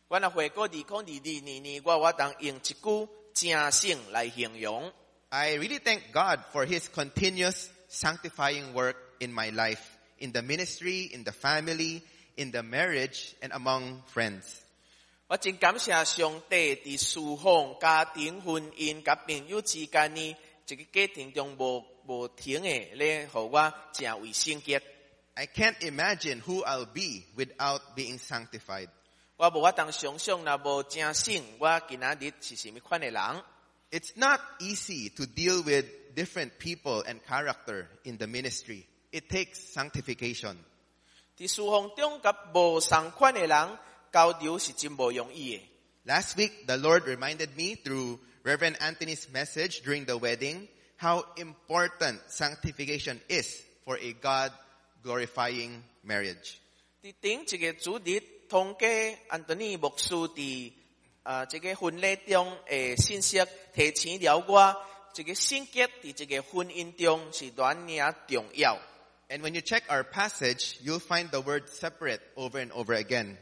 [0.09, 4.93] 我若回过二零二二年呢，我有法通用一句正性来形容。
[5.29, 9.83] I really thank God for His continuous sanctifying work in my life,
[10.19, 12.03] in the ministry, in the family,
[12.37, 14.43] in the marriage, and among friends.
[15.29, 20.37] 我真感谢上帝伫侍奉、家庭、婚姻甲朋友之间呢，
[20.67, 24.83] 一个家庭中无无停的咧，互我成为圣洁。
[25.35, 28.89] I can't imagine who I'll be without being sanctified.
[29.37, 33.43] 我无法当想象，若无正圣，我今仔日是什么款的人？
[33.93, 38.85] It's not easy to deal with different people and character in the ministry.
[39.13, 40.57] It takes sanctification.
[41.39, 43.79] 伫侍奉中甲无相款的人
[44.15, 45.63] 交流是真无容易的。
[46.07, 52.21] Last week, the Lord reminded me through Reverend Anthony's message during the wedding how important
[52.29, 54.53] sanctification is for a God
[55.05, 56.57] glorifying marriage.
[57.03, 58.89] 伫顶一个主日，通过
[59.29, 60.73] 安东尼牧师伫
[61.23, 63.41] 啊这个婚礼中的信息，
[63.75, 64.77] 提醒了我，
[65.15, 67.63] 这个圣洁伫这个婚姻中是偌
[67.99, 68.79] 尔重要。
[69.29, 73.37] And when you check our passage, you'll find the word separate over and over again.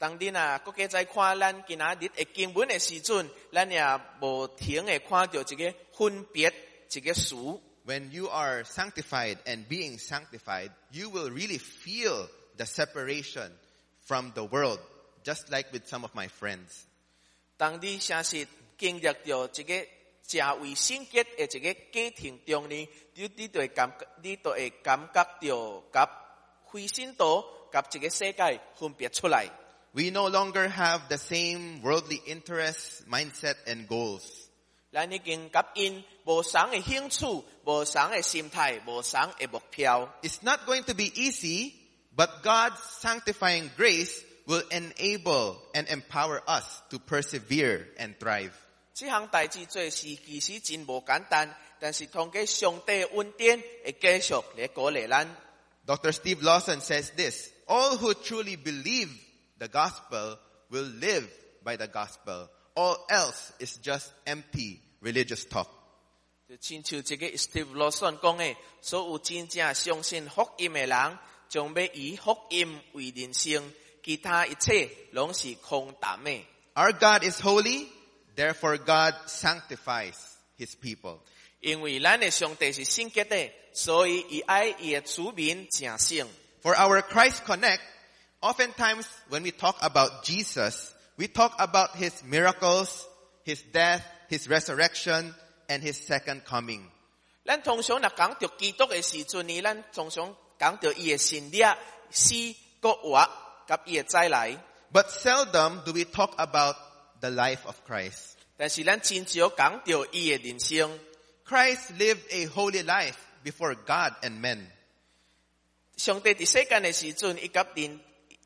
[0.00, 6.50] 當你啊，国家在看咱今仔日的经文的时阵，咱也无停的看到一个分别
[6.90, 7.60] 一個詞。
[7.84, 13.50] When you are sanctified and being sanctified, you will really feel the separation
[14.06, 14.78] from the world,
[15.22, 16.86] just like with some of my friends.
[17.58, 18.48] 当你相信
[18.78, 19.12] 经历到
[19.52, 19.86] 一个
[20.26, 26.10] 正为圣洁的一个家庭中呢，你你就會感覺，你就会感觉到甲
[26.64, 29.50] 灰心島甲一个世界分别出來。
[29.93, 34.23] We no longer have the same worldly interests, mindset, and goals.
[34.91, 40.09] 咱已经甲因无相的兴趣、无相的心态、无相的目标。
[40.21, 41.73] It's not going to be easy,
[42.15, 48.51] but God's sanctifying grace will enable and empower us to persevere and thrive.
[48.93, 55.35] 这项代志做是其实真无简单，但是通过上帝的恩典会继续来鼓励咱。
[55.85, 56.11] Dr.
[56.13, 59.09] Steve Lawson says this, all who truly believe
[59.59, 60.37] the gospel
[60.69, 61.27] will live
[61.63, 62.49] by the gospel.
[62.75, 65.67] All else is just empty religious talk.
[66.47, 71.17] 就亲像这个 Steve Lawson 讲的，所有真正相信福音的人，
[71.49, 76.45] 将要以福音为人生，其他一切拢是空谈的。
[76.75, 77.87] Our God is holy,
[78.35, 80.15] therefore God sanctifies
[80.59, 81.19] his people.
[81.61, 86.27] 因为咱的上帝是圣洁的，所以伊爱伊的子民正圣。
[86.61, 87.79] For our Christ Connect,
[88.41, 93.07] oftentimes when we talk about Jesus, we talk about his miracles,
[93.43, 95.33] His death, His resurrection,
[95.69, 96.89] and His second coming.
[97.45, 101.63] 咱通常若讲到基督的时阵呢，咱通常讲到伊的身体、
[102.09, 102.33] 死、
[102.81, 103.29] 国活，
[103.67, 104.57] 甲伊的再来。
[104.91, 106.75] But seldom do we talk about
[107.19, 108.33] the life of Christ.
[108.57, 110.99] 但是咱真少讲到伊的人生。
[111.47, 114.65] Christ lived a holy life before God and men.
[115.97, 117.99] 上帝伫世间的时阵，伊甲人，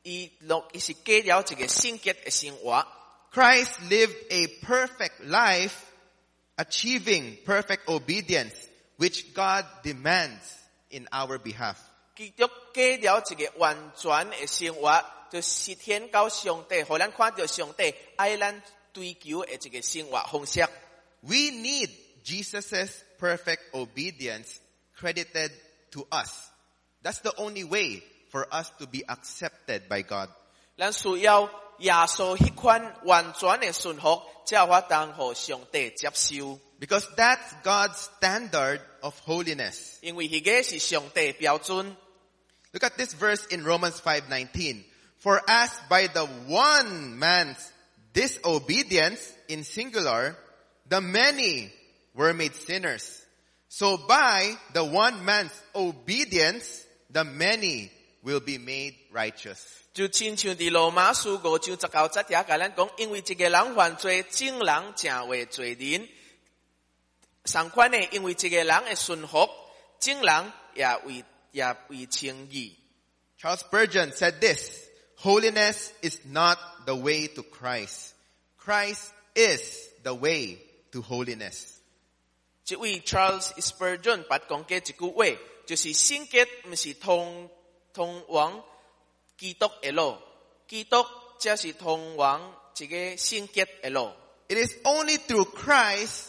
[0.04, 2.86] 伊落伊是过了一个圣洁的生活。
[3.32, 5.74] Christ lived a perfect life,
[6.58, 8.56] achieving perfect obedience,
[8.98, 10.42] which God demands
[10.90, 11.76] in our behalf.
[12.16, 18.62] 基督过了一个完全的生活，就实现到上帝，互咱看到上帝爱咱
[18.92, 20.68] 追求的一个生活方式。
[21.22, 21.90] We need
[22.24, 24.48] Jesus' perfect obedience
[24.98, 25.52] credited
[25.92, 26.32] to us.
[27.04, 28.02] That's the only way
[28.34, 30.30] for us to be accepted by God.
[30.78, 31.50] 咱需要
[31.80, 36.60] 耶稣迄款完全的顺服，才有法当互上帝接受。
[36.80, 39.98] Because that's God's standard of holiness.
[40.02, 41.96] 因为迄个是上帝的标准。
[42.72, 44.84] Look at this verse in Romans 5:19.
[45.20, 47.58] For as by the one man's
[48.14, 50.38] disobedience in singular,
[50.88, 51.72] the many
[52.14, 53.22] were made sinners.
[53.68, 57.92] So by the one man's obedience, the many
[58.24, 59.60] will be made righteous.
[59.94, 66.08] 就亲像伫罗马书五章十九节甲咱讲，因为一个人犯罪，众人成为罪人。
[67.46, 69.50] 相款呢，因为一个人的顺服，
[70.00, 72.78] 众人也为也为称义。
[73.42, 74.72] Charles Spurgeon said this,
[75.18, 78.14] holiness is not the way to Christ.
[78.58, 79.62] Christ is
[80.04, 80.60] the way
[80.92, 81.80] to holiness.
[82.64, 85.26] 这位 Charles Spurgeon 捌讲过一句话，
[85.66, 87.50] 就是圣洁毋是通
[87.94, 88.64] 通往
[89.38, 90.18] 基督的路，
[90.68, 91.06] 基督
[91.40, 94.12] 才是通往一个圣洁的路。
[94.48, 96.28] It is only through Christ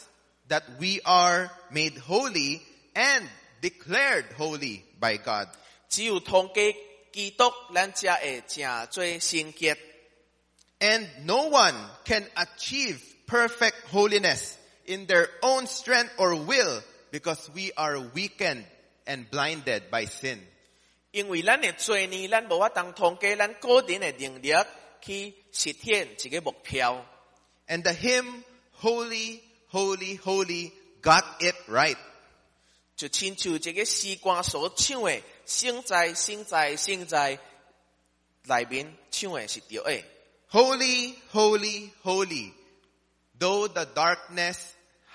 [0.49, 2.61] that we are made holy
[2.95, 3.27] and
[3.63, 5.49] declared holy by God.
[5.89, 6.55] 只有通过
[7.13, 9.77] 基督，咱才会成做圣洁。
[10.81, 11.75] And no one
[12.05, 14.55] can achieve perfect holiness
[14.87, 18.65] in their own strength or will because we are weakened
[19.05, 20.39] and blinded by sin.
[21.15, 24.53] 因为咱的罪呢，咱无法当通过咱个人的能力
[25.01, 27.05] 去实现一个目标。
[27.67, 28.45] And the hymn,
[28.81, 30.73] Holy, Holy, Holy,
[31.03, 31.97] got it right.
[32.97, 37.39] 就亲像这个诗歌所唱的，圣在圣在圣在
[38.45, 40.05] 内面唱的是对的。
[40.53, 42.53] Holy, holy, holy,
[43.39, 44.59] though the darkness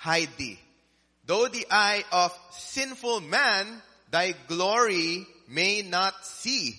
[0.02, 0.56] hide thee,
[1.26, 6.75] though the eye of sinful man thy glory may not see,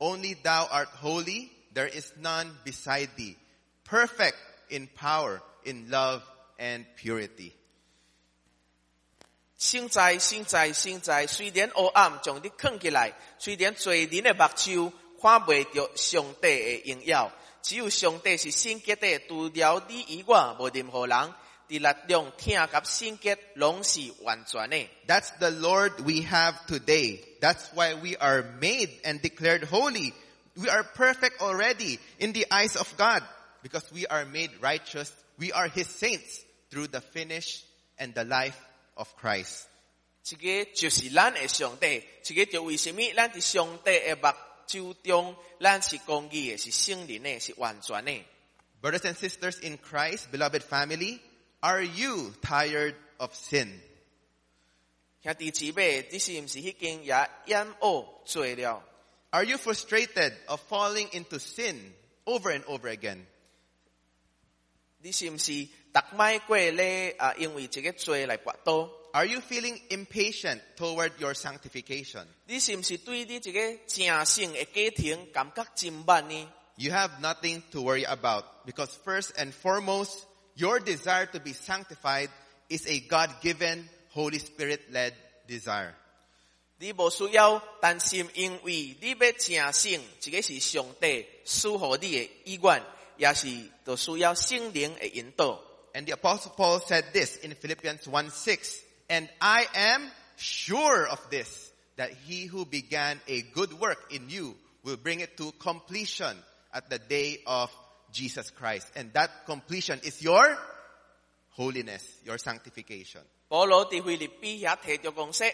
[0.00, 3.36] only thou art holy, there is none beside thee,
[3.84, 4.36] perfect
[4.70, 6.22] in power, in love
[6.58, 7.52] and purity.
[9.58, 17.30] 圣在圣在圣在，虽然黑暗将你藏起来，虽然罪人的目睭看不到上帝的荣耀，
[17.62, 21.34] 只有上帝是圣洁的，除了你以外，无任何人。
[21.71, 24.87] 伫力量、听甲圣洁，拢是完全的。
[25.05, 27.19] That's the Lord we have today.
[27.41, 30.13] That's why we are made and declared holy.
[30.55, 33.21] We are perfect already in the eyes of God
[33.61, 35.11] because we are made righteous.
[35.37, 36.41] We are His saints
[36.71, 37.63] through the finish
[37.99, 38.57] and the life
[38.95, 39.65] of Christ.
[40.23, 44.33] 这个就是咱的上帝，这个就为什么咱伫上帝的目
[44.67, 48.11] 睭中，咱是公义的，是圣灵的，是完全的。
[48.81, 51.19] Brothers and sisters in Christ, beloved family,
[51.61, 53.79] are you tired of sin?
[55.23, 58.83] 兄弟姊妹，你是毋是已经也厌恶罪了？
[59.31, 61.75] Are you frustrated of falling into sin
[62.25, 63.25] over and over again?
[64.99, 67.33] 你是毋是逐摆过咧啊？
[67.35, 68.89] 因为这个罪来跋倒？
[69.13, 72.25] Are you feeling impatient toward your sanctification?
[72.45, 76.51] 你是毋是对你这个正性的家庭感觉真慢呢？
[76.75, 80.19] You have nothing to worry about because first and foremost,
[80.55, 82.29] your desire to be sanctified
[82.69, 85.13] is a God-given, Holy Spirit-led
[85.47, 85.93] desire.
[86.79, 92.83] 你无需要担心，因为你要正性，这个是上帝赐予你的意愿，
[93.17, 93.47] 也是
[93.85, 95.59] 就需要圣灵的引导。
[95.93, 101.19] And the apostle Paul said this in Philippians 1 6, and I am sure of
[101.31, 106.37] this, that he who began a good work in you will bring it to completion
[106.71, 107.71] at the day of
[108.11, 108.87] Jesus Christ.
[108.95, 110.57] And that completion is your
[111.55, 113.21] holiness, your sanctification.
[113.47, 115.47] 保罗伫腓立比遐提着讲说：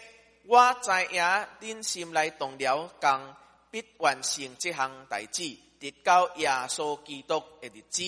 [0.46, 1.22] 我知影
[1.60, 3.34] 恁心内动了工，
[3.70, 8.02] 必完成这项代志，直到耶稣基督的日子。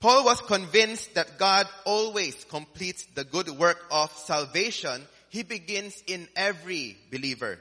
[0.00, 5.06] Paul was convinced that God always completes the good work of salvation.
[5.30, 7.58] He begins in every believer.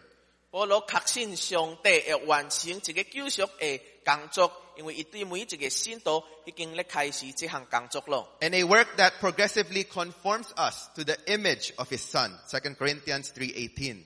[0.50, 8.38] 保罗确信上帝会完成一个救赎的工作， 因为伊对每一个信徒已经咧开始这项工作咯。
[8.42, 12.32] And a work that progressively conforms us to the image of his son.
[12.50, 14.04] 2 Corinthians 3.18.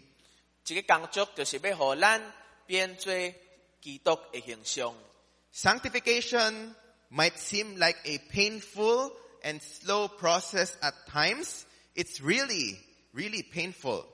[0.63, 2.21] 这个工作就是要互咱
[2.65, 3.13] 变做
[3.81, 4.93] 基督的形象。
[5.53, 6.75] Sanctification
[7.09, 9.11] might seem like a painful
[9.43, 11.65] and slow process at times.
[11.95, 12.77] It's really,
[13.13, 14.05] really painful.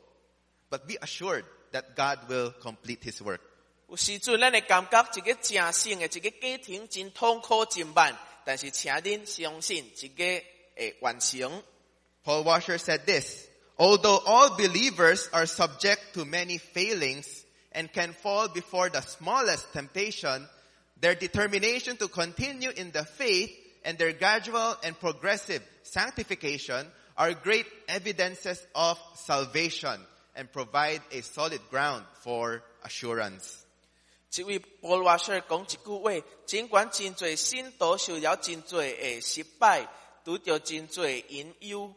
[0.70, 3.42] But be assured that God will complete his work.
[3.88, 10.24] 有时阵咱会感觉一个正性的一个家庭真痛苦真慢，但是请恁相信一个
[10.76, 11.64] 会完成。
[12.24, 13.48] Paul Washer said this,
[13.78, 17.44] although all believers are subject to many failings
[17.74, 20.48] and can fall before the smallest temptation,
[21.00, 23.52] their determination to continue in the faith
[23.84, 26.86] and their gradual and progressive sanctification
[27.18, 30.00] are great evidences of salvation
[30.36, 33.65] and provide a solid ground for assurance.
[34.37, 36.11] 这位波罗说讲一句话，
[36.45, 39.89] 尽管真多信徒受了真多的失败，
[40.27, 41.91] 拄着真多引诱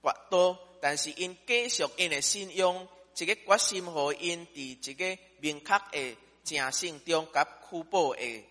[0.00, 2.86] 跋倒，但是因继续因的信仰，
[3.18, 8.44] 一个决心和因伫一个明确的正信中，甲苦保的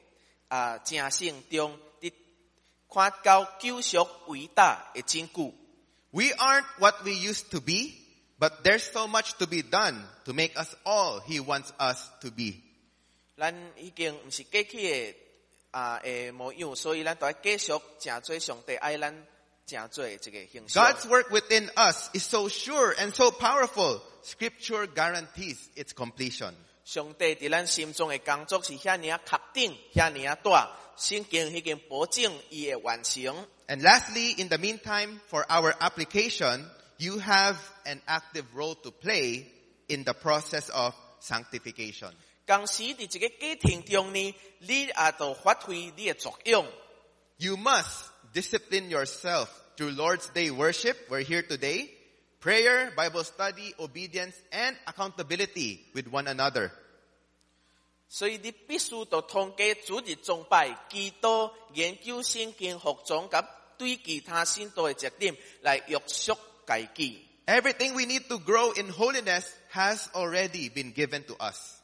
[0.50, 2.12] 啊正信中，伫
[2.94, 5.54] 看到救赎伟大的证据。
[6.12, 7.94] We aren't what we used to be,
[8.38, 9.96] but there's so much to be done
[10.26, 12.66] to make us all he wants us to be.
[13.39, 15.17] 咱已经毋是过去的
[15.71, 19.27] 啊诶模样，所以咱都要继续诚做上帝爱咱
[19.67, 20.85] 诚做的一个形象。
[20.85, 24.01] God's work within us is so sure and so powerful.
[24.23, 26.55] Scripture guarantees its completion.
[26.85, 33.47] 上帝伫咱心中的工作是遐尔啊确定，遐尔啊大，圣经已经保证伊会完成。
[33.67, 36.67] And lastly, in the meantime, for our application,
[36.99, 39.47] you have an active role to play
[39.89, 42.13] in the process of sanctification.
[42.49, 46.67] 同时伫一个家庭中呢，你也都发挥你的作用。
[47.39, 50.97] You must discipline yourself through Lord's Day worship.
[51.09, 51.89] We're here today.
[52.41, 56.71] Prayer, Bible study, obedience, and accountability with one another.
[58.09, 63.37] 所以你必须到通过主日崇拜、祈祷、研究圣经、服装及
[63.79, 67.27] 对其他信徒的责任来约束家己。
[67.47, 71.78] Everything we need to grow in holiness has already been given to us.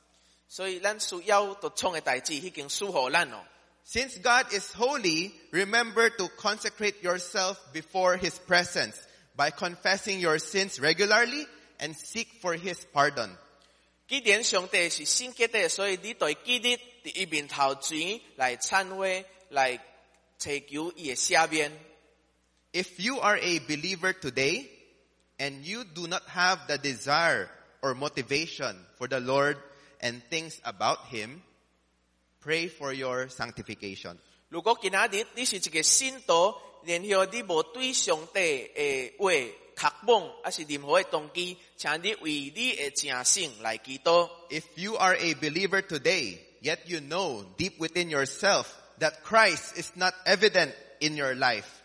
[0.48, 3.44] 所以咱需要独创嘅代志已经属乎咱咯。
[3.86, 8.94] Since God is holy, remember to consecrate yourself before His presence
[9.36, 11.46] by confessing your sins regularly
[11.78, 13.36] and seek for His pardon.
[14.08, 16.68] 既然上帝是圣洁的，所以你对基督
[17.04, 19.80] 伫伊面头前来忏悔，来
[20.36, 21.72] 祈求伊嘅赦免。
[22.72, 24.66] If you are a believer today
[25.38, 27.48] and you do not have the desire
[27.82, 29.56] or motivation for the Lord
[30.04, 31.42] and things about Him,
[32.40, 34.16] pray for your sanctification.
[34.48, 36.54] 如果今仔日你是一个信徒，
[36.84, 38.40] 然后你无对上帝
[38.74, 44.28] 嘅话确望，还是任何嘅动机，请你为你嘅正性来祈祷。
[44.48, 48.66] If you are a believer today, yet you know deep within yourself
[48.98, 51.82] that Christ is not evident in your life,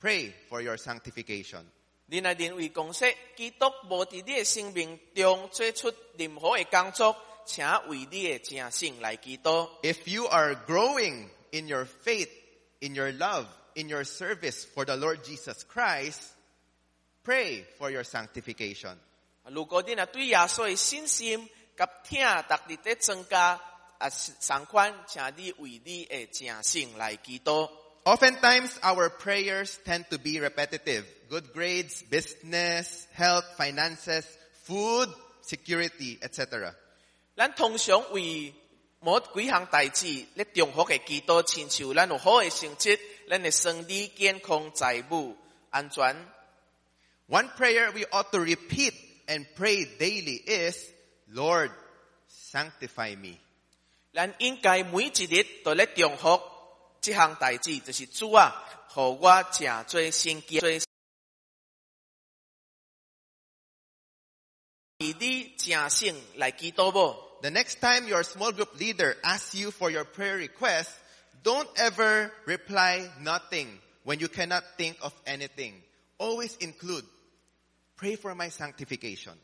[0.00, 1.64] pray for your sanctification.
[2.06, 7.16] 你若认为公式基督无伫你嘅生命中做出任何嘅工作，
[7.46, 9.68] 请为你嘅正性来祈祷。
[9.82, 12.28] If you are growing in your faith,
[12.80, 16.20] in your love, in your service for the Lord Jesus Christ,
[17.24, 18.96] pray for your sanctification.
[19.44, 23.58] 如果你若对耶稣嘅信心甲听逐日在增加，
[23.98, 27.70] 啊，相款，请你为你嘅正性来祈祷。
[28.04, 31.04] Oftentimes our prayers tend to be repetitive.
[31.28, 34.24] Good grades, business, health, finances,
[34.66, 35.08] food,
[35.42, 36.74] security, etc.
[37.36, 38.52] 咱通常为
[39.00, 45.34] 某几项代志咧重复嘅祈祷，亲像咱有好嘅成绩，咱嘅身体健康、财务
[45.70, 46.14] 安全。
[47.28, 48.92] One prayer we ought to repeat
[49.26, 50.76] and pray daily is,
[51.32, 51.70] Lord,
[52.52, 53.38] sanctify me.
[54.12, 56.42] 咱应该每一日都咧重复
[57.00, 58.52] 这项代志，就是主啊，
[58.88, 60.84] 互我正做圣洁，
[65.16, 65.16] The
[67.50, 70.90] next time your small group leader asks you for your prayer request,
[71.42, 73.66] don't ever reply nothing
[74.04, 75.82] when you cannot think of anything.
[76.18, 77.04] Always include,
[77.96, 79.34] pray for my sanctification.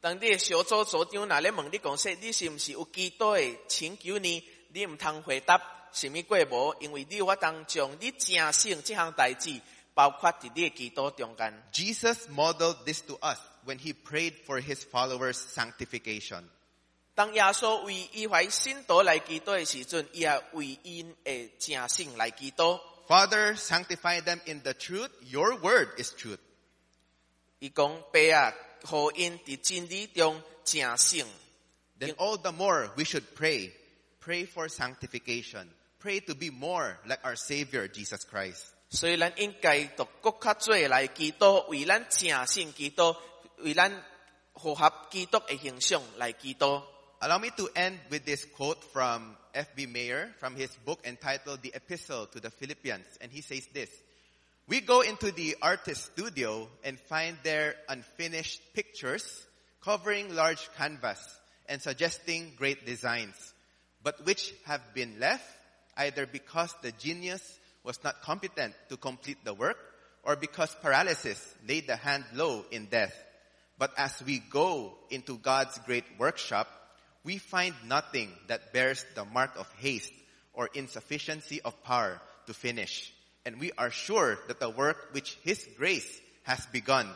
[0.00, 4.44] 当你嘅小组组长若咧问你讲说，你是毋是有祈祷嘅请求呢？
[4.68, 5.60] 你毋通回答，
[5.92, 9.60] 什么过无，因为你有法当将你正性这项代志，
[9.94, 11.62] 包括伫你的祈祷中间。
[11.72, 13.38] Jesus modeled this to us
[13.68, 16.44] when he prayed for his followers' sanctification.
[17.14, 22.80] 当耶稣为伊怀信徒来祈祷的时阵，伊也为因的正性来祈祷。
[23.06, 25.10] Father, sanctify them in the truth.
[25.20, 26.40] Your word is truth.
[27.58, 31.26] 伊讲爸啊，互因伫真理中正性。
[32.00, 33.70] Then all the more we should pray.
[34.20, 35.68] Pray for sanctification.
[36.00, 38.64] Pray to be more like our Savior, Jesus Christ.
[38.90, 43.16] 所以咱应该读更较做来祈祷，为咱正性祈祷，
[43.61, 43.91] 为咱
[44.55, 46.83] 符合基督的形象来祈祷。
[47.21, 49.87] Allow me to end with this quote from F.B.
[49.87, 53.05] Meyer from his book entitled The Epistle to the Philippians.
[53.19, 53.89] And he says this,
[54.67, 59.25] We go into the artist's studio and find their unfinished pictures
[59.83, 61.19] covering large canvas
[61.67, 63.35] and suggesting great designs,
[64.01, 65.45] but which have been left
[65.97, 67.41] either because the genius
[67.83, 69.77] was not competent to complete the work
[70.23, 73.13] or because paralysis laid the hand low in death.
[73.78, 76.68] But as we go into God's great workshop,
[77.24, 80.12] we find nothing that bears the mark of haste
[80.52, 83.12] or insufficiency of power to finish.
[83.44, 87.08] And we are sure that the work which His grace has begun,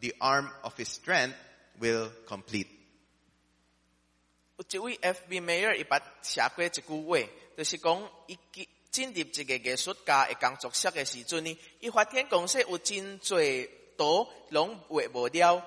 [0.00, 1.36] the arm of His strength
[1.78, 2.68] will complete.
[4.56, 5.40] 有一位 F.B.
[5.40, 7.18] Mayer 伊捌写过一句话，
[7.58, 8.38] 就是讲伊
[8.90, 13.68] 进入一个艺术家的工作室的时阵呢，伊发现公司有真侪
[13.98, 15.62] 图拢画无了，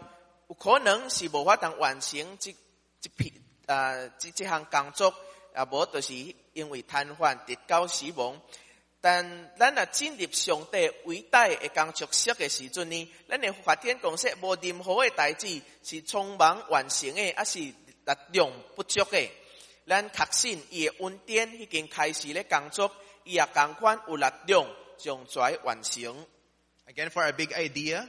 [0.48, 2.54] 有可能是无法当完成这
[3.00, 3.32] 这片
[3.66, 5.14] 啊这这项工作，
[5.54, 6.14] 啊无就是
[6.52, 8.40] 因为瘫痪跌到死亡。
[9.00, 17.74] 但咱若进入上帝伟大诶工作室诶时阵呢，咱诶发展公司无任何诶代志是匆忙完成诶，还是力
[18.32, 19.30] 量不足诶。
[19.86, 22.90] 咱确信伊诶恩典已经开始咧工作，
[23.24, 24.66] 伊也共款有力量
[24.96, 26.26] 将跩完成。
[26.86, 28.08] Again, for a big idea,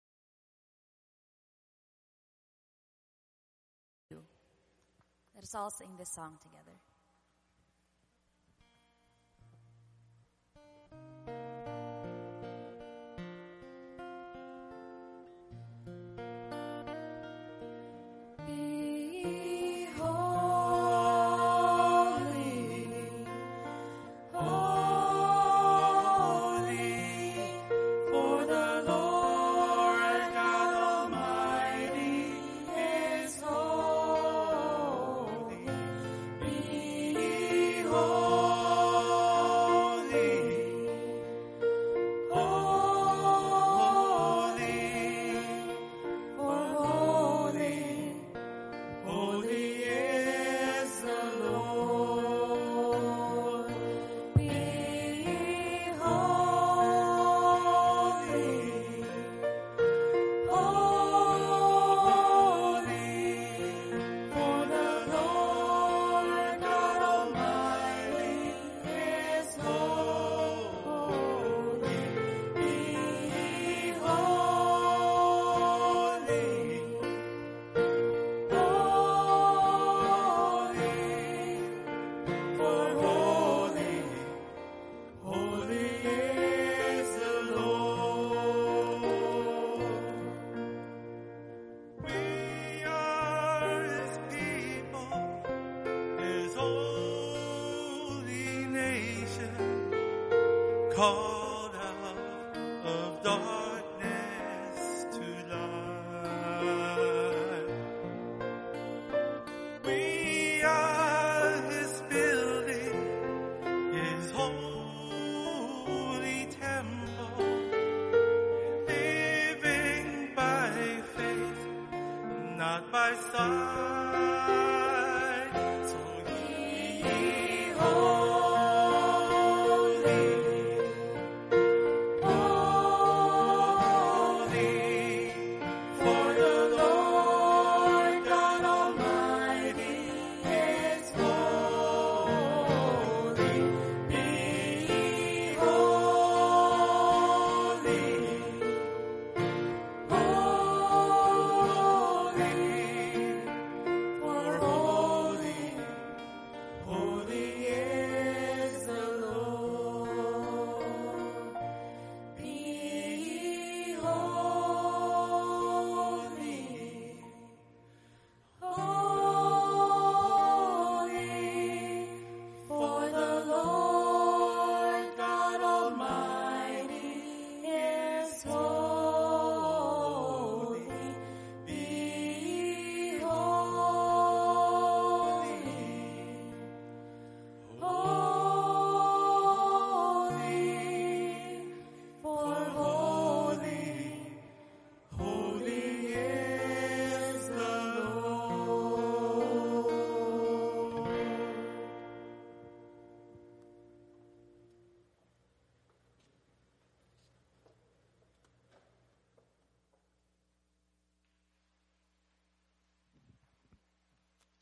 [5.41, 6.77] Let us all sing this song together.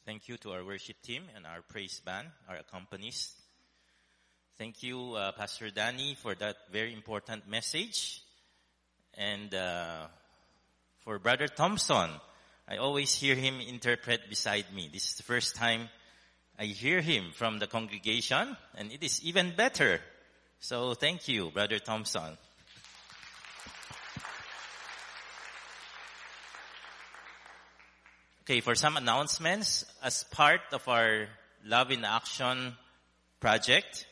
[0.09, 3.29] Thank you to our worship team and our praise band, our accompanists.
[4.57, 8.23] Thank you, uh, Pastor Danny, for that very important message.
[9.13, 10.07] And uh,
[11.01, 12.09] for Brother Thompson,
[12.67, 14.89] I always hear him interpret beside me.
[14.91, 15.89] This is the first time
[16.57, 20.01] I hear him from the congregation, and it is even better.
[20.59, 22.35] So thank you, Brother Thompson.
[28.49, 31.27] Okay, for some announcements, as part of our
[31.65, 32.73] Love in Action
[33.39, 34.07] project,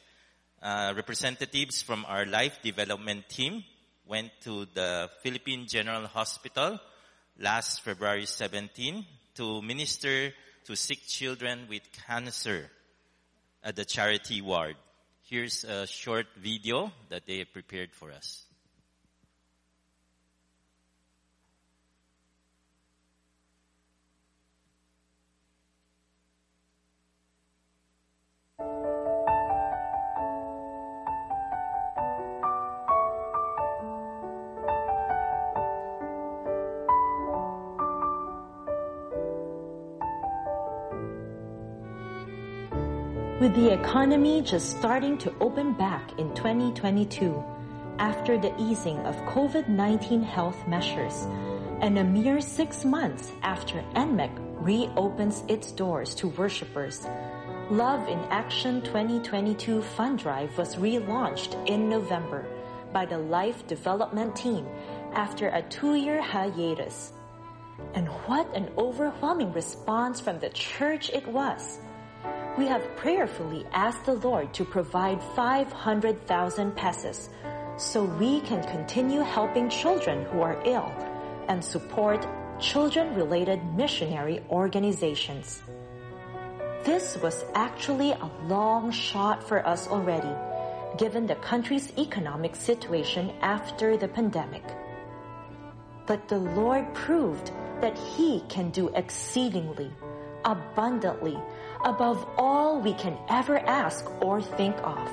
[0.62, 3.64] uh, representatives from our life development team
[4.06, 6.80] went to the Philippine General Hospital
[7.40, 9.04] last February 17
[9.34, 10.32] to minister
[10.66, 12.70] to sick children with cancer
[13.64, 14.76] at the charity ward.
[15.24, 18.47] Here's a short video that they prepared for us.
[43.48, 47.42] With the economy just starting to open back in 2022,
[47.98, 51.26] after the easing of COVID-19 health measures,
[51.80, 57.08] and a mere six months after NMEC reopens its doors to worshippers,
[57.70, 62.46] Love in Action 2022 Fund Drive was relaunched in November
[62.92, 64.68] by the Life Development Team
[65.14, 67.14] after a two-year hiatus.
[67.94, 71.80] And what an overwhelming response from the church it was!
[72.58, 77.30] We have prayerfully asked the Lord to provide 500,000 pesos
[77.78, 80.92] so we can continue helping children who are ill
[81.48, 82.28] and support
[82.60, 85.62] children-related missionary organizations.
[86.84, 90.34] This was actually a long shot for us already,
[90.98, 94.64] given the country's economic situation after the pandemic.
[96.08, 97.52] But the Lord proved
[97.82, 99.92] that He can do exceedingly,
[100.44, 101.38] abundantly,
[101.84, 105.12] above all we can ever ask or think of.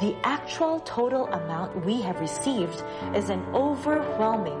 [0.00, 2.82] The actual total amount we have received
[3.14, 4.58] is an overwhelming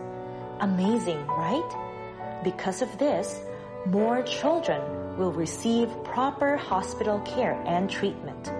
[0.61, 2.41] Amazing, right?
[2.43, 3.39] Because of this,
[3.85, 4.81] more children
[5.17, 8.51] will receive proper hospital care and treatment.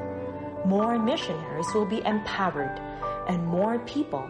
[0.65, 2.79] More missionaries will be empowered
[3.27, 4.29] and more people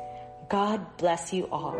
[0.51, 1.79] God bless you all.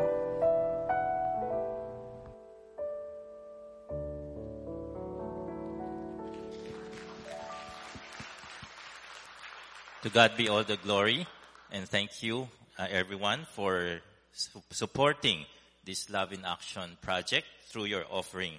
[10.03, 11.27] To God be all the glory,
[11.69, 12.47] and thank you,
[12.79, 13.99] uh, everyone, for
[14.31, 15.45] su- supporting
[15.83, 18.53] this Love in Action project through your offering.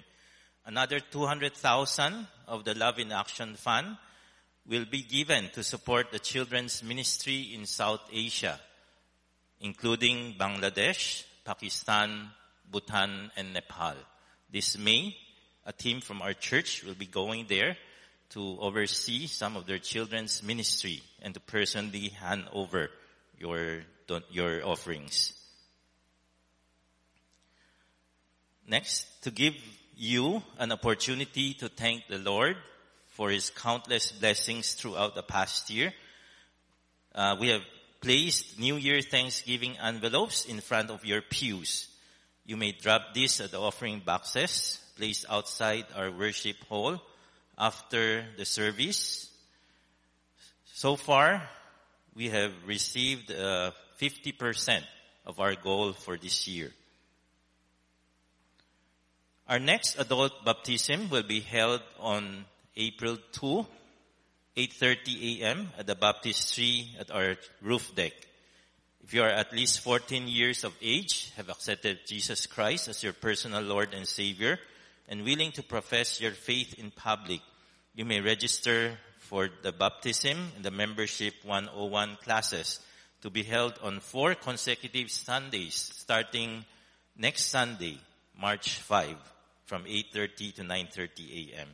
[0.63, 3.97] Another 200,000 of the Love in Action Fund
[4.69, 8.59] will be given to support the children's ministry in South Asia,
[9.63, 12.29] including Bangladesh, Pakistan,
[12.69, 13.95] Bhutan, and Nepal.
[14.51, 15.15] This May,
[15.65, 17.77] a team from our church will be going there
[18.31, 22.89] to oversee some of their children's ministry and to personally hand over
[23.39, 23.83] your,
[24.29, 25.33] your offerings.
[28.67, 29.55] Next, to give
[29.95, 32.57] you an opportunity to thank the Lord
[33.07, 35.93] for His countless blessings throughout the past year,
[37.15, 37.61] uh, we have
[38.03, 41.87] placed New Year Thanksgiving envelopes in front of your pews.
[42.45, 47.01] You may drop these at the offering boxes placed outside our worship hall
[47.57, 49.29] after the service.
[50.73, 51.41] So far,
[52.15, 54.83] we have received uh, 50%
[55.25, 56.71] of our goal for this year.
[59.47, 63.65] Our next adult baptism will be held on April 2,
[64.55, 65.69] 8.30 a.m.
[65.79, 68.13] at the baptistry at our roof deck.
[69.03, 73.13] If you are at least 14 years of age, have accepted Jesus Christ as your
[73.13, 74.59] personal Lord and Savior,
[75.09, 77.41] and willing to profess your faith in public,
[77.95, 82.79] you may register for the baptism and the membership 101 classes
[83.21, 86.63] to be held on four consecutive Sundays starting
[87.17, 87.97] next Sunday,
[88.39, 89.15] March 5
[89.65, 91.67] from 8.30 to 9.30 a.m.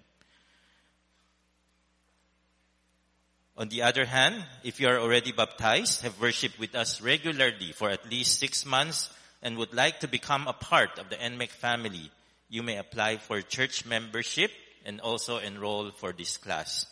[3.60, 7.90] On the other hand, if you are already baptized, have worshiped with us regularly for
[7.90, 9.10] at least six months,
[9.42, 12.10] and would like to become a part of the NMEC family,
[12.48, 14.50] you may apply for church membership
[14.86, 16.86] and also enroll for this class.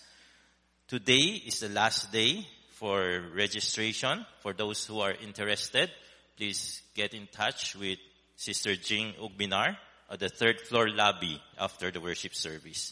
[0.90, 4.26] Today is the last day for registration.
[4.42, 5.90] For those who are interested,
[6.36, 8.00] please get in touch with
[8.36, 9.78] Sister Jing Ugbinar
[10.12, 12.92] at the third floor lobby after the worship service.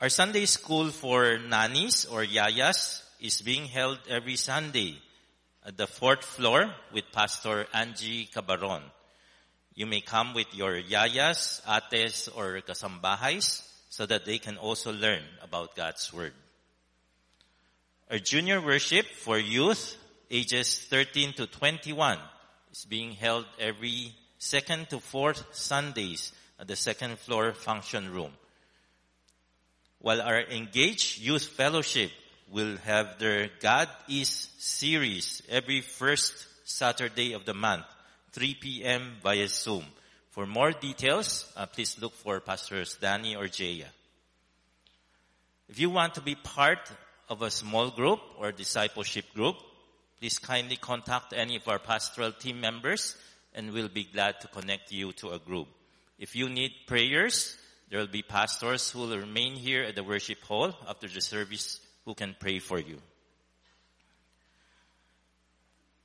[0.00, 4.96] Our Sunday school for nannies or yayas is being held every Sunday
[5.62, 8.80] at the fourth floor with Pastor Angie Cabaron.
[9.74, 13.60] You may come with your yayas, ates, or kasambahays
[13.90, 16.32] so that they can also learn about God's Word.
[18.10, 19.98] Our junior worship for youth
[20.30, 22.16] ages 13 to 21
[22.72, 28.32] is being held every second to fourth Sundays at the second floor function room.
[30.00, 32.10] While our engaged youth fellowship
[32.50, 36.32] will have their God is series every first
[36.64, 37.84] Saturday of the month,
[38.32, 39.16] 3 p.m.
[39.22, 39.84] via Zoom.
[40.30, 43.88] For more details, uh, please look for Pastors Danny or Jaya.
[45.68, 46.90] If you want to be part
[47.28, 49.56] of a small group or discipleship group,
[50.18, 53.16] please kindly contact any of our pastoral team members
[53.54, 55.68] and we'll be glad to connect you to a group.
[56.18, 57.56] If you need prayers,
[57.90, 61.80] there will be pastors who will remain here at the worship hall after the service
[62.04, 62.98] who can pray for you.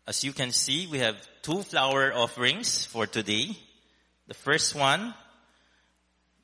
[0.08, 3.56] As you can see, we have two flower offerings for today.
[4.28, 5.14] The first one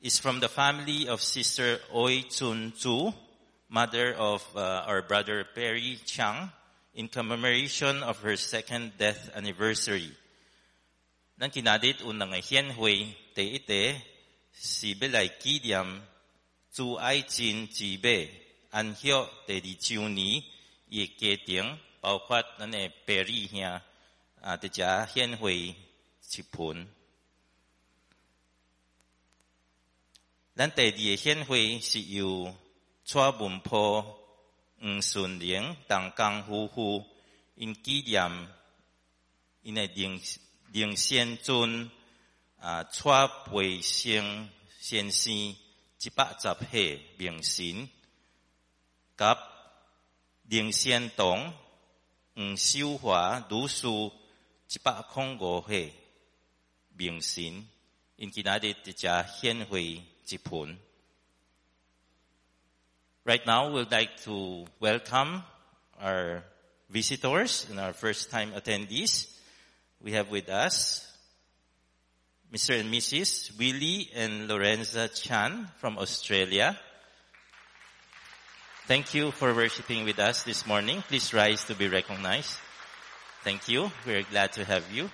[0.00, 3.12] is from the family of Sister Oi Chun Chu,
[3.68, 6.50] mother of uh, our brother Perry Chang,
[6.94, 10.10] in commemoration of her second death anniversary.
[11.38, 12.76] Nang kinadit unang nga hiyan
[14.54, 16.06] 是要来纪念
[16.72, 18.30] 朱爱珍姊妹
[18.70, 19.08] 安息
[19.46, 20.42] 第二周年，
[20.88, 23.82] 伊家庭包括咱诶伯利兄啊，
[24.56, 25.76] 伫遮献花一
[26.50, 26.88] 盆。
[30.54, 32.54] 咱第二个献花是由
[33.04, 34.02] 蔡文坡、
[34.80, 37.06] 黄顺玲陈江夫妇
[37.54, 38.48] 因纪念
[39.62, 40.20] 因诶灵
[40.72, 41.90] 灵先尊。
[42.62, 44.48] 啊蔡培生
[44.78, 47.88] 先生一百十岁明神，
[49.16, 49.36] 甲
[50.44, 51.52] 灵先东
[52.36, 55.92] 吴秀华女士一百空五岁
[56.96, 57.66] 明神，
[58.14, 59.08] 因今仔日一只
[59.40, 60.00] 显会。
[60.24, 60.78] 只盘
[63.24, 65.42] Right now, we'd like to welcome
[66.00, 66.44] our
[66.88, 69.26] visitors and our first time attendees.
[69.98, 71.04] We have with us
[72.53, 72.79] Mr.
[72.79, 73.57] and Mrs.
[73.57, 76.77] Willie and Lorenza Chan from Australia.
[78.87, 81.01] Thank you for worshiping with us this morning.
[81.07, 82.57] Please rise to be recognized.
[83.43, 83.91] Thank you.
[84.05, 85.09] We're glad to have you.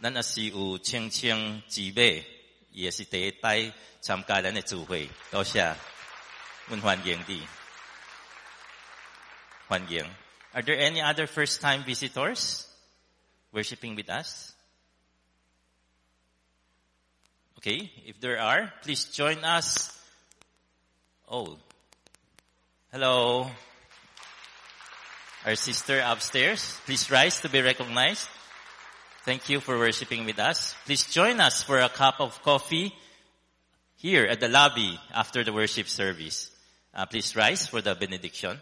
[0.00, 2.24] 咱也是有青青姊妹。
[2.74, 5.76] 也是第一摆参加咱的聚会，多谢，
[6.68, 7.46] 阮欢迎你，
[9.68, 10.02] 欢迎。
[10.52, 12.64] Are there any other first-time visitors
[13.52, 14.54] worshiping with us?
[17.57, 19.97] Okay, if there are, please join us.
[21.27, 21.57] Oh,
[22.91, 23.49] hello.
[25.43, 28.27] Our sister upstairs, please rise to be recognized.
[29.25, 30.75] Thank you for worshiping with us.
[30.85, 32.93] Please join us for a cup of coffee
[33.95, 36.51] here at the lobby after the worship service.
[36.93, 38.59] Uh, please rise for the benediction.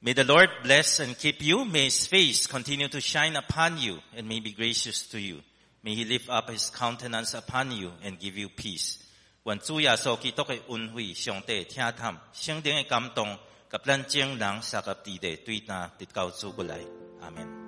[0.00, 1.64] May the Lord bless and keep you.
[1.64, 5.42] May His face continue to shine upon you and may be gracious to you.
[5.82, 8.98] May He lift up His countenance upon you and give you peace.
[9.44, 13.38] 愿主耶稣基督的恩惠、上帝听探、圣灵的感动。
[13.70, 16.78] กับ咱正人三个地地对那得告主过来，
[17.20, 17.67] 阿门。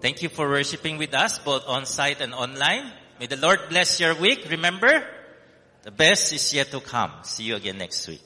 [0.00, 2.90] Thank you for worshiping with us, both on site and online.
[3.18, 4.46] May the Lord bless your week.
[4.48, 5.04] Remember,
[5.82, 7.12] the best is yet to come.
[7.22, 8.22] See you again next week.